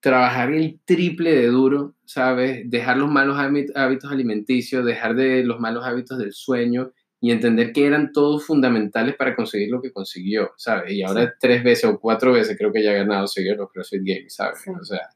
[0.00, 2.68] trabajar el triple de duro, ¿sabes?
[2.68, 6.90] Dejar los malos hábitos alimenticios, dejar de los malos hábitos del sueño,
[7.20, 10.92] y entender que eran todos fundamentales para conseguir lo que consiguió, ¿sabes?
[10.92, 14.02] Y ahora tres veces o cuatro veces creo que ya ha ganado seguir los CrossFit
[14.02, 14.60] Games, ¿sabes?
[14.68, 15.10] O sea,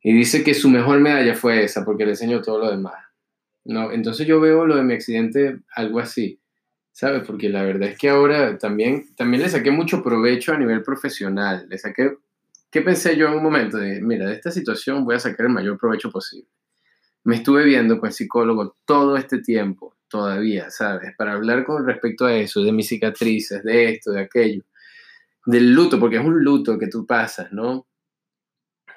[0.00, 2.94] y dice que su mejor medalla fue esa porque le enseñó todo lo demás.
[3.64, 6.40] No, entonces yo veo lo de mi accidente algo así,
[6.92, 7.24] ¿sabes?
[7.26, 11.66] Porque la verdad es que ahora también, también le saqué mucho provecho a nivel profesional.
[11.68, 12.16] Le saqué,
[12.70, 13.76] ¿qué pensé yo en un momento?
[13.76, 16.48] De, mira, de esta situación voy a sacar el mayor provecho posible.
[17.24, 21.14] Me estuve viendo con el psicólogo todo este tiempo todavía, ¿sabes?
[21.16, 24.62] Para hablar con respecto a eso, de mis cicatrices, de esto, de aquello.
[25.46, 27.86] del luto, porque es un luto que tú pasas, ¿no?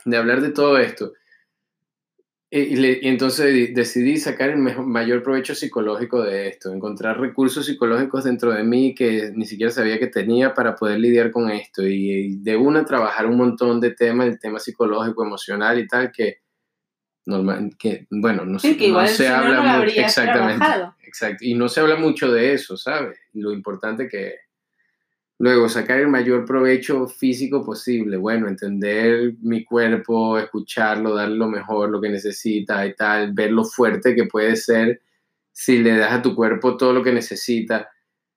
[0.05, 1.14] De hablar de todo esto.
[2.53, 8.62] Y, entonces decidí sacar el mayor provecho psicológico de esto, encontrar recursos psicológicos dentro de
[8.66, 11.88] mí que ni siquiera sabía que tenía para poder lidiar con esto.
[11.88, 16.39] Y, de una, trabajar un montón de temas, el tema psicológico, emocional y tal, que,
[17.26, 20.01] normal, que bueno, no, sí, que igual se no habla no mucho.
[20.01, 20.57] Exactamente.
[20.57, 20.95] Trabajado.
[21.12, 21.43] Exacto.
[21.45, 23.20] Y no se habla mucho de eso, ¿sabes?
[23.34, 24.36] Lo importante que.
[25.39, 28.16] Luego, sacar el mayor provecho físico posible.
[28.18, 33.64] Bueno, entender mi cuerpo, escucharlo, darle lo mejor, lo que necesita y tal, ver lo
[33.66, 35.01] fuerte que puede ser
[35.51, 37.89] si le das a tu cuerpo todo lo que necesita,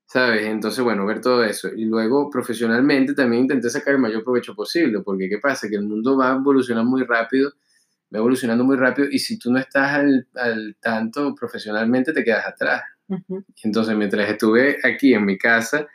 [0.07, 0.47] ¿sabes?
[0.47, 1.69] Entonces, bueno, ver todo eso.
[1.75, 5.69] Y luego, profesionalmente, también intenté sacar el mayor provecho posible, porque ¿qué pasa?
[5.69, 7.53] Que el mundo va a evolucionar muy rápido,
[8.13, 12.47] va evolucionando muy rápido, y si tú no estás al, al tanto profesionalmente, te quedas
[12.47, 12.83] atrás.
[13.63, 15.87] Entonces, mientras estuve aquí en mi casa,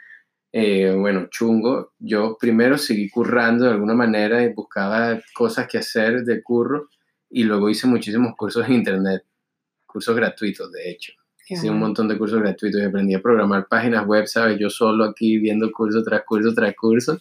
[0.51, 6.23] eh, bueno, chungo, yo primero seguí currando de alguna manera y buscaba cosas que hacer
[6.23, 6.89] de curro
[7.29, 9.23] y luego hice muchísimos cursos en internet,
[9.85, 11.13] cursos gratuitos de hecho.
[11.47, 14.57] hice un montón de cursos gratuitos y aprendí a programar páginas web, ¿sabes?
[14.59, 17.19] Yo solo aquí viendo curso tras curso tras curso.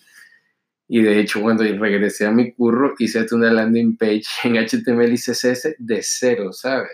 [0.88, 5.16] Y de hecho, cuando regresé a mi curro, hice una landing page en HTML y
[5.16, 6.90] CSS de cero, ¿sabes?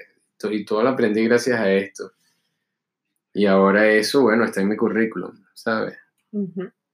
[0.51, 2.12] Y todo lo aprendí gracias a esto.
[3.32, 5.97] Y ahora eso, bueno, está en mi currículum, ¿sabes?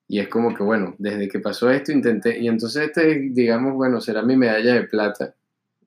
[0.07, 4.01] Y es como que, bueno, desde que pasó esto intenté, y entonces este, digamos, bueno,
[4.01, 5.35] será mi medalla de plata.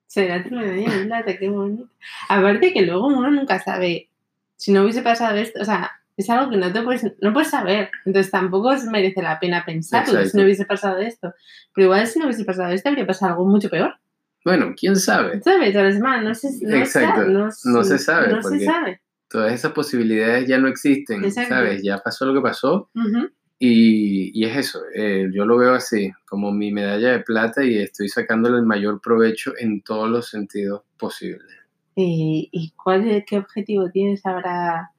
[0.07, 1.89] Será tu medalla de plata, qué bonito.
[2.29, 4.09] Aparte que luego uno nunca sabe,
[4.55, 7.49] si no hubiese pasado esto, o sea, es algo que no te puedes, no puedes
[7.49, 11.33] saber, entonces tampoco merece la pena pensarlo si no hubiese pasado esto.
[11.73, 13.95] Pero igual si no hubiese pasado esto, habría pasado algo mucho peor.
[14.45, 15.41] Bueno, quién sabe.
[15.41, 15.73] ¿Sabes?
[15.73, 17.25] no, se, no, Exacto.
[17.25, 18.27] no, no, se sabe.
[18.29, 19.01] No se sabe.
[19.29, 21.81] Todas esas posibilidades ya no existen, ¿sabes?
[21.81, 22.89] Ya pasó lo que pasó.
[23.57, 27.77] Y, y, es eso, eh, yo lo veo así, como mi medalla de plata y
[27.77, 31.47] estoy sacándole el mayor provecho en todos los sentidos posibles.
[31.95, 34.91] ¿Y, y cuál qué objetivo tienes ahora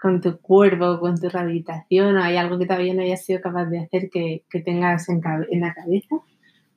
[0.00, 2.16] con tu cuerpo, con tu rehabilitación?
[2.16, 5.20] ¿O hay algo que todavía no hayas sido capaz de hacer que, que tengas en,
[5.50, 6.16] en, la cabeza?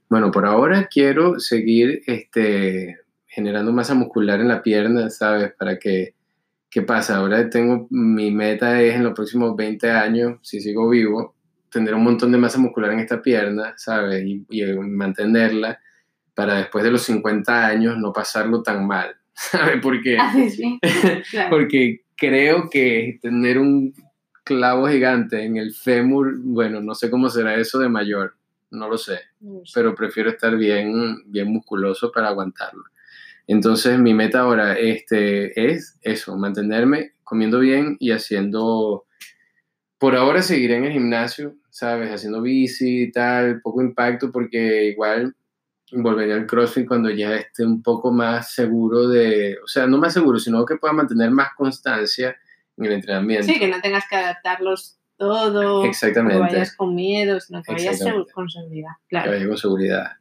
[0.10, 5.54] Bueno, por ahora quiero seguir este, generando masa muscular en la pierna, ¿sabes?
[5.58, 6.14] Para que
[6.74, 7.18] ¿Qué pasa?
[7.18, 11.36] Ahora tengo, mi meta es en los próximos 20 años, si sigo vivo,
[11.70, 14.26] tener un montón de masa muscular en esta pierna, ¿sabes?
[14.26, 15.80] Y, mantenerla
[16.34, 19.82] para después de los 50 años no pasarlo tan mal, ¿sabes?
[19.84, 20.80] Porque, ah, sí,
[21.30, 21.52] claro.
[21.52, 23.94] porque creo que tener un
[24.44, 28.36] clavo gigante en el fémur, bueno, no sé cómo será eso de mayor,
[28.72, 29.20] no lo sé,
[29.74, 32.84] pero prefiero estar bien, bien musculoso para aguantarlo.
[33.48, 39.06] Entonces mi meta ahora este, es eso, mantenerme comiendo bien y haciendo,
[39.98, 42.10] por ahora seguiré en el gimnasio, ¿sabes?
[42.12, 45.36] Haciendo bici y tal, poco impacto porque igual
[45.96, 50.14] volveré al CrossFit cuando ya esté un poco más seguro de, o sea, no más
[50.14, 52.36] seguro, sino que pueda mantener más constancia
[52.78, 53.46] en el entrenamiento.
[53.46, 55.86] Sí, que no tengas que adaptarlos todo.
[55.86, 56.36] Exactamente.
[56.36, 58.92] Que vayas con miedo, sino que vayas con seguridad.
[59.08, 59.26] Claro.
[59.26, 60.12] Que vayas con seguridad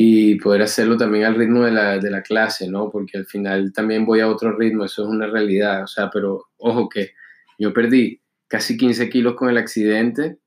[0.00, 2.88] y poder hacerlo también al ritmo de la, de la, clase, ¿no?
[2.88, 6.44] Porque al final también voy a otro ritmo, eso es una realidad, o sea, pero
[6.56, 7.14] ojo que
[7.58, 10.38] yo perdí casi 15 kilos con el accidente,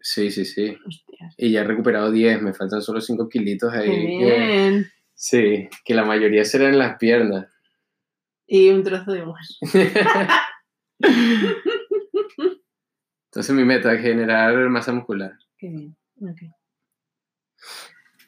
[0.00, 0.76] sí, sí, sí,
[1.36, 4.18] y ya he recuperado 10, me faltan solo 5 kilitos ahí.
[4.18, 4.90] bien.
[5.14, 7.46] sí, que la mayoría serán en las piernas.
[8.46, 9.54] Y un trozo de hueso.
[13.26, 15.38] Entonces mi meta es generar masa muscular.
[15.56, 16.42] Qué bien, ok.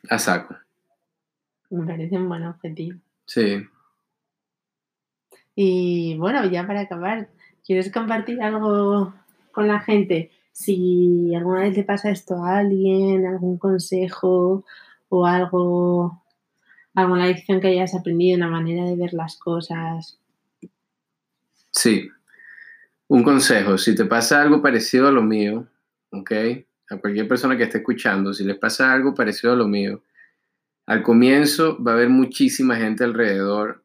[0.08, 0.56] A saco.
[1.70, 3.00] Me parece un buen objetivo.
[3.26, 3.66] Sí.
[5.54, 7.28] Y bueno, ya para acabar,
[7.64, 9.14] ¿quieres compartir algo
[9.52, 10.30] con la gente?
[10.52, 14.64] Si alguna vez te pasa esto a alguien, algún consejo
[15.08, 16.22] o algo,
[16.94, 20.18] alguna lección que hayas aprendido, una manera de ver las cosas.
[21.70, 22.08] Sí.
[23.08, 25.66] Un consejo, si te pasa algo parecido a lo mío,
[26.10, 26.32] ¿ok?
[26.92, 30.02] a cualquier persona que esté escuchando, si les pasa algo parecido a lo mío,
[30.86, 33.84] al comienzo va a haber muchísima gente alrededor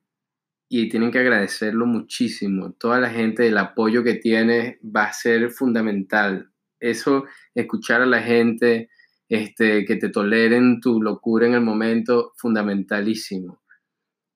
[0.70, 2.74] y tienen que agradecerlo muchísimo.
[2.74, 6.52] Toda la gente, el apoyo que tiene va a ser fundamental.
[6.80, 7.26] Eso,
[7.56, 8.90] escuchar a la gente,
[9.30, 13.62] este, que te toleren tu locura en el momento, fundamentalísimo.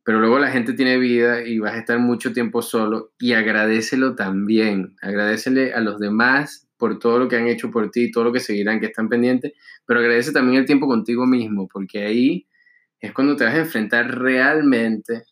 [0.04, 4.16] Pero luego la gente tiene vida y vas a estar mucho tiempo solo y agradecelo
[4.16, 4.96] también.
[5.02, 8.40] Agradecele a los demás por todo lo que han hecho por ti, todo lo que
[8.40, 9.54] seguirán, que están pendientes,
[9.86, 12.48] pero agradece también el tiempo contigo mismo, porque ahí
[13.00, 15.26] es cuando te vas a enfrentar realmente,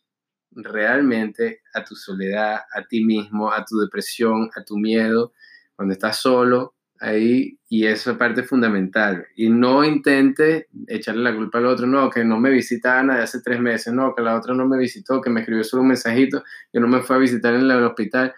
[0.52, 5.34] realmente a tu soledad, a ti mismo, a tu depresión, a tu miedo,
[5.76, 9.26] cuando estás solo, ahí y eso es parte fundamental.
[9.35, 13.23] Y no intentes echarle la culpa al otro, no, que no me visita Ana de
[13.23, 15.89] hace tres meses, no, que la otra no me visitó, que me escribió solo un
[15.89, 18.34] mensajito, que no me fue a visitar en el hospital.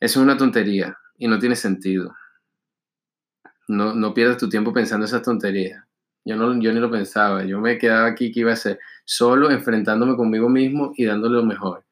[0.00, 2.14] Eso es una tontería y no tiene sentido.
[3.68, 5.84] No, no pierdas tu tiempo pensando esas tonterías.
[6.24, 9.50] Yo, no, yo ni lo pensaba, yo me quedaba aquí que iba a ser solo
[9.50, 11.84] enfrentándome conmigo mismo y dándole lo mejor.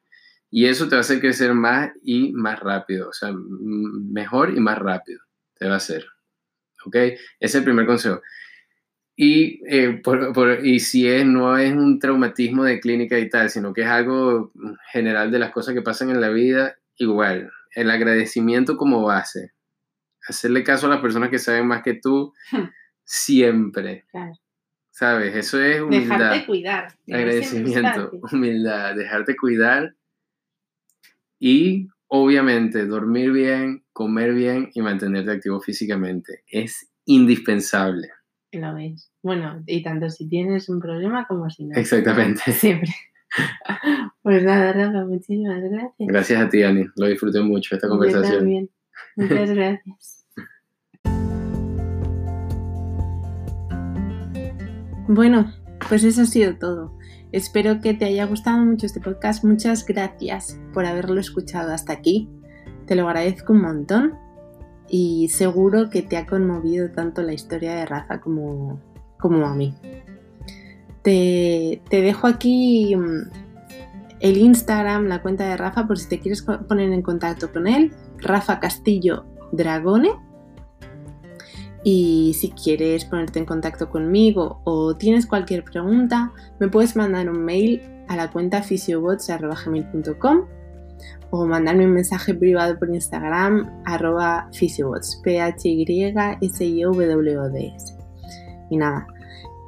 [0.50, 4.60] Y eso te va a hacer crecer más y más rápido, o sea, mejor y
[4.60, 5.25] más rápido
[5.58, 6.06] te va a hacer.
[6.84, 6.94] ¿Ok?
[6.96, 8.20] Ese es el primer consejo.
[9.16, 10.02] Y, eh,
[10.62, 14.52] y si es, no es un traumatismo de clínica y tal, sino que es algo
[14.92, 19.52] general de las cosas que pasan en la vida, igual, el agradecimiento como base.
[20.28, 22.34] Hacerle caso a las personas que saben más que tú
[23.04, 24.04] siempre.
[24.90, 25.34] ¿Sabes?
[25.34, 26.18] Eso es humildad.
[26.18, 26.88] Dejarte cuidar.
[27.10, 29.94] Agradecimiento, humildad, dejarte cuidar
[31.38, 36.42] y obviamente dormir bien, comer bien y mantenerte activo físicamente.
[36.46, 38.08] Es indispensable.
[38.52, 39.10] Lo ves.
[39.22, 41.76] Bueno, y tanto si tienes un problema como si no.
[41.76, 42.40] Exactamente.
[42.52, 42.92] Siempre.
[44.22, 46.08] Pues nada, Rafa, muchísimas gracias.
[46.08, 46.84] Gracias a ti, Ani.
[46.96, 48.32] Lo disfruté mucho esta conversación.
[48.32, 48.70] Yo también.
[49.16, 50.26] Muchas gracias.
[55.08, 55.52] Bueno,
[55.88, 56.96] pues eso ha sido todo.
[57.32, 59.44] Espero que te haya gustado mucho este podcast.
[59.44, 62.28] Muchas gracias por haberlo escuchado hasta aquí.
[62.86, 64.14] Te lo agradezco un montón
[64.88, 68.80] y seguro que te ha conmovido tanto la historia de Rafa como,
[69.18, 69.74] como a mí.
[71.02, 73.30] Te, te dejo aquí mm,
[74.20, 77.92] el Instagram, la cuenta de Rafa, por si te quieres poner en contacto con él.
[78.18, 80.25] Rafa Castillo Dragone
[81.88, 87.44] y si quieres ponerte en contacto conmigo o tienes cualquier pregunta, me puedes mandar un
[87.44, 90.40] mail a la cuenta fisiobots.com
[91.30, 96.02] o mandarme un mensaje privado por Instagram arroba fisiobots, p h y
[96.40, 96.82] s i
[98.70, 99.06] Y nada,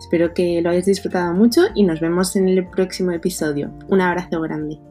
[0.01, 3.70] espero que lo hayas disfrutado mucho y nos vemos en el próximo episodio.
[3.90, 4.88] Un abrazo grande.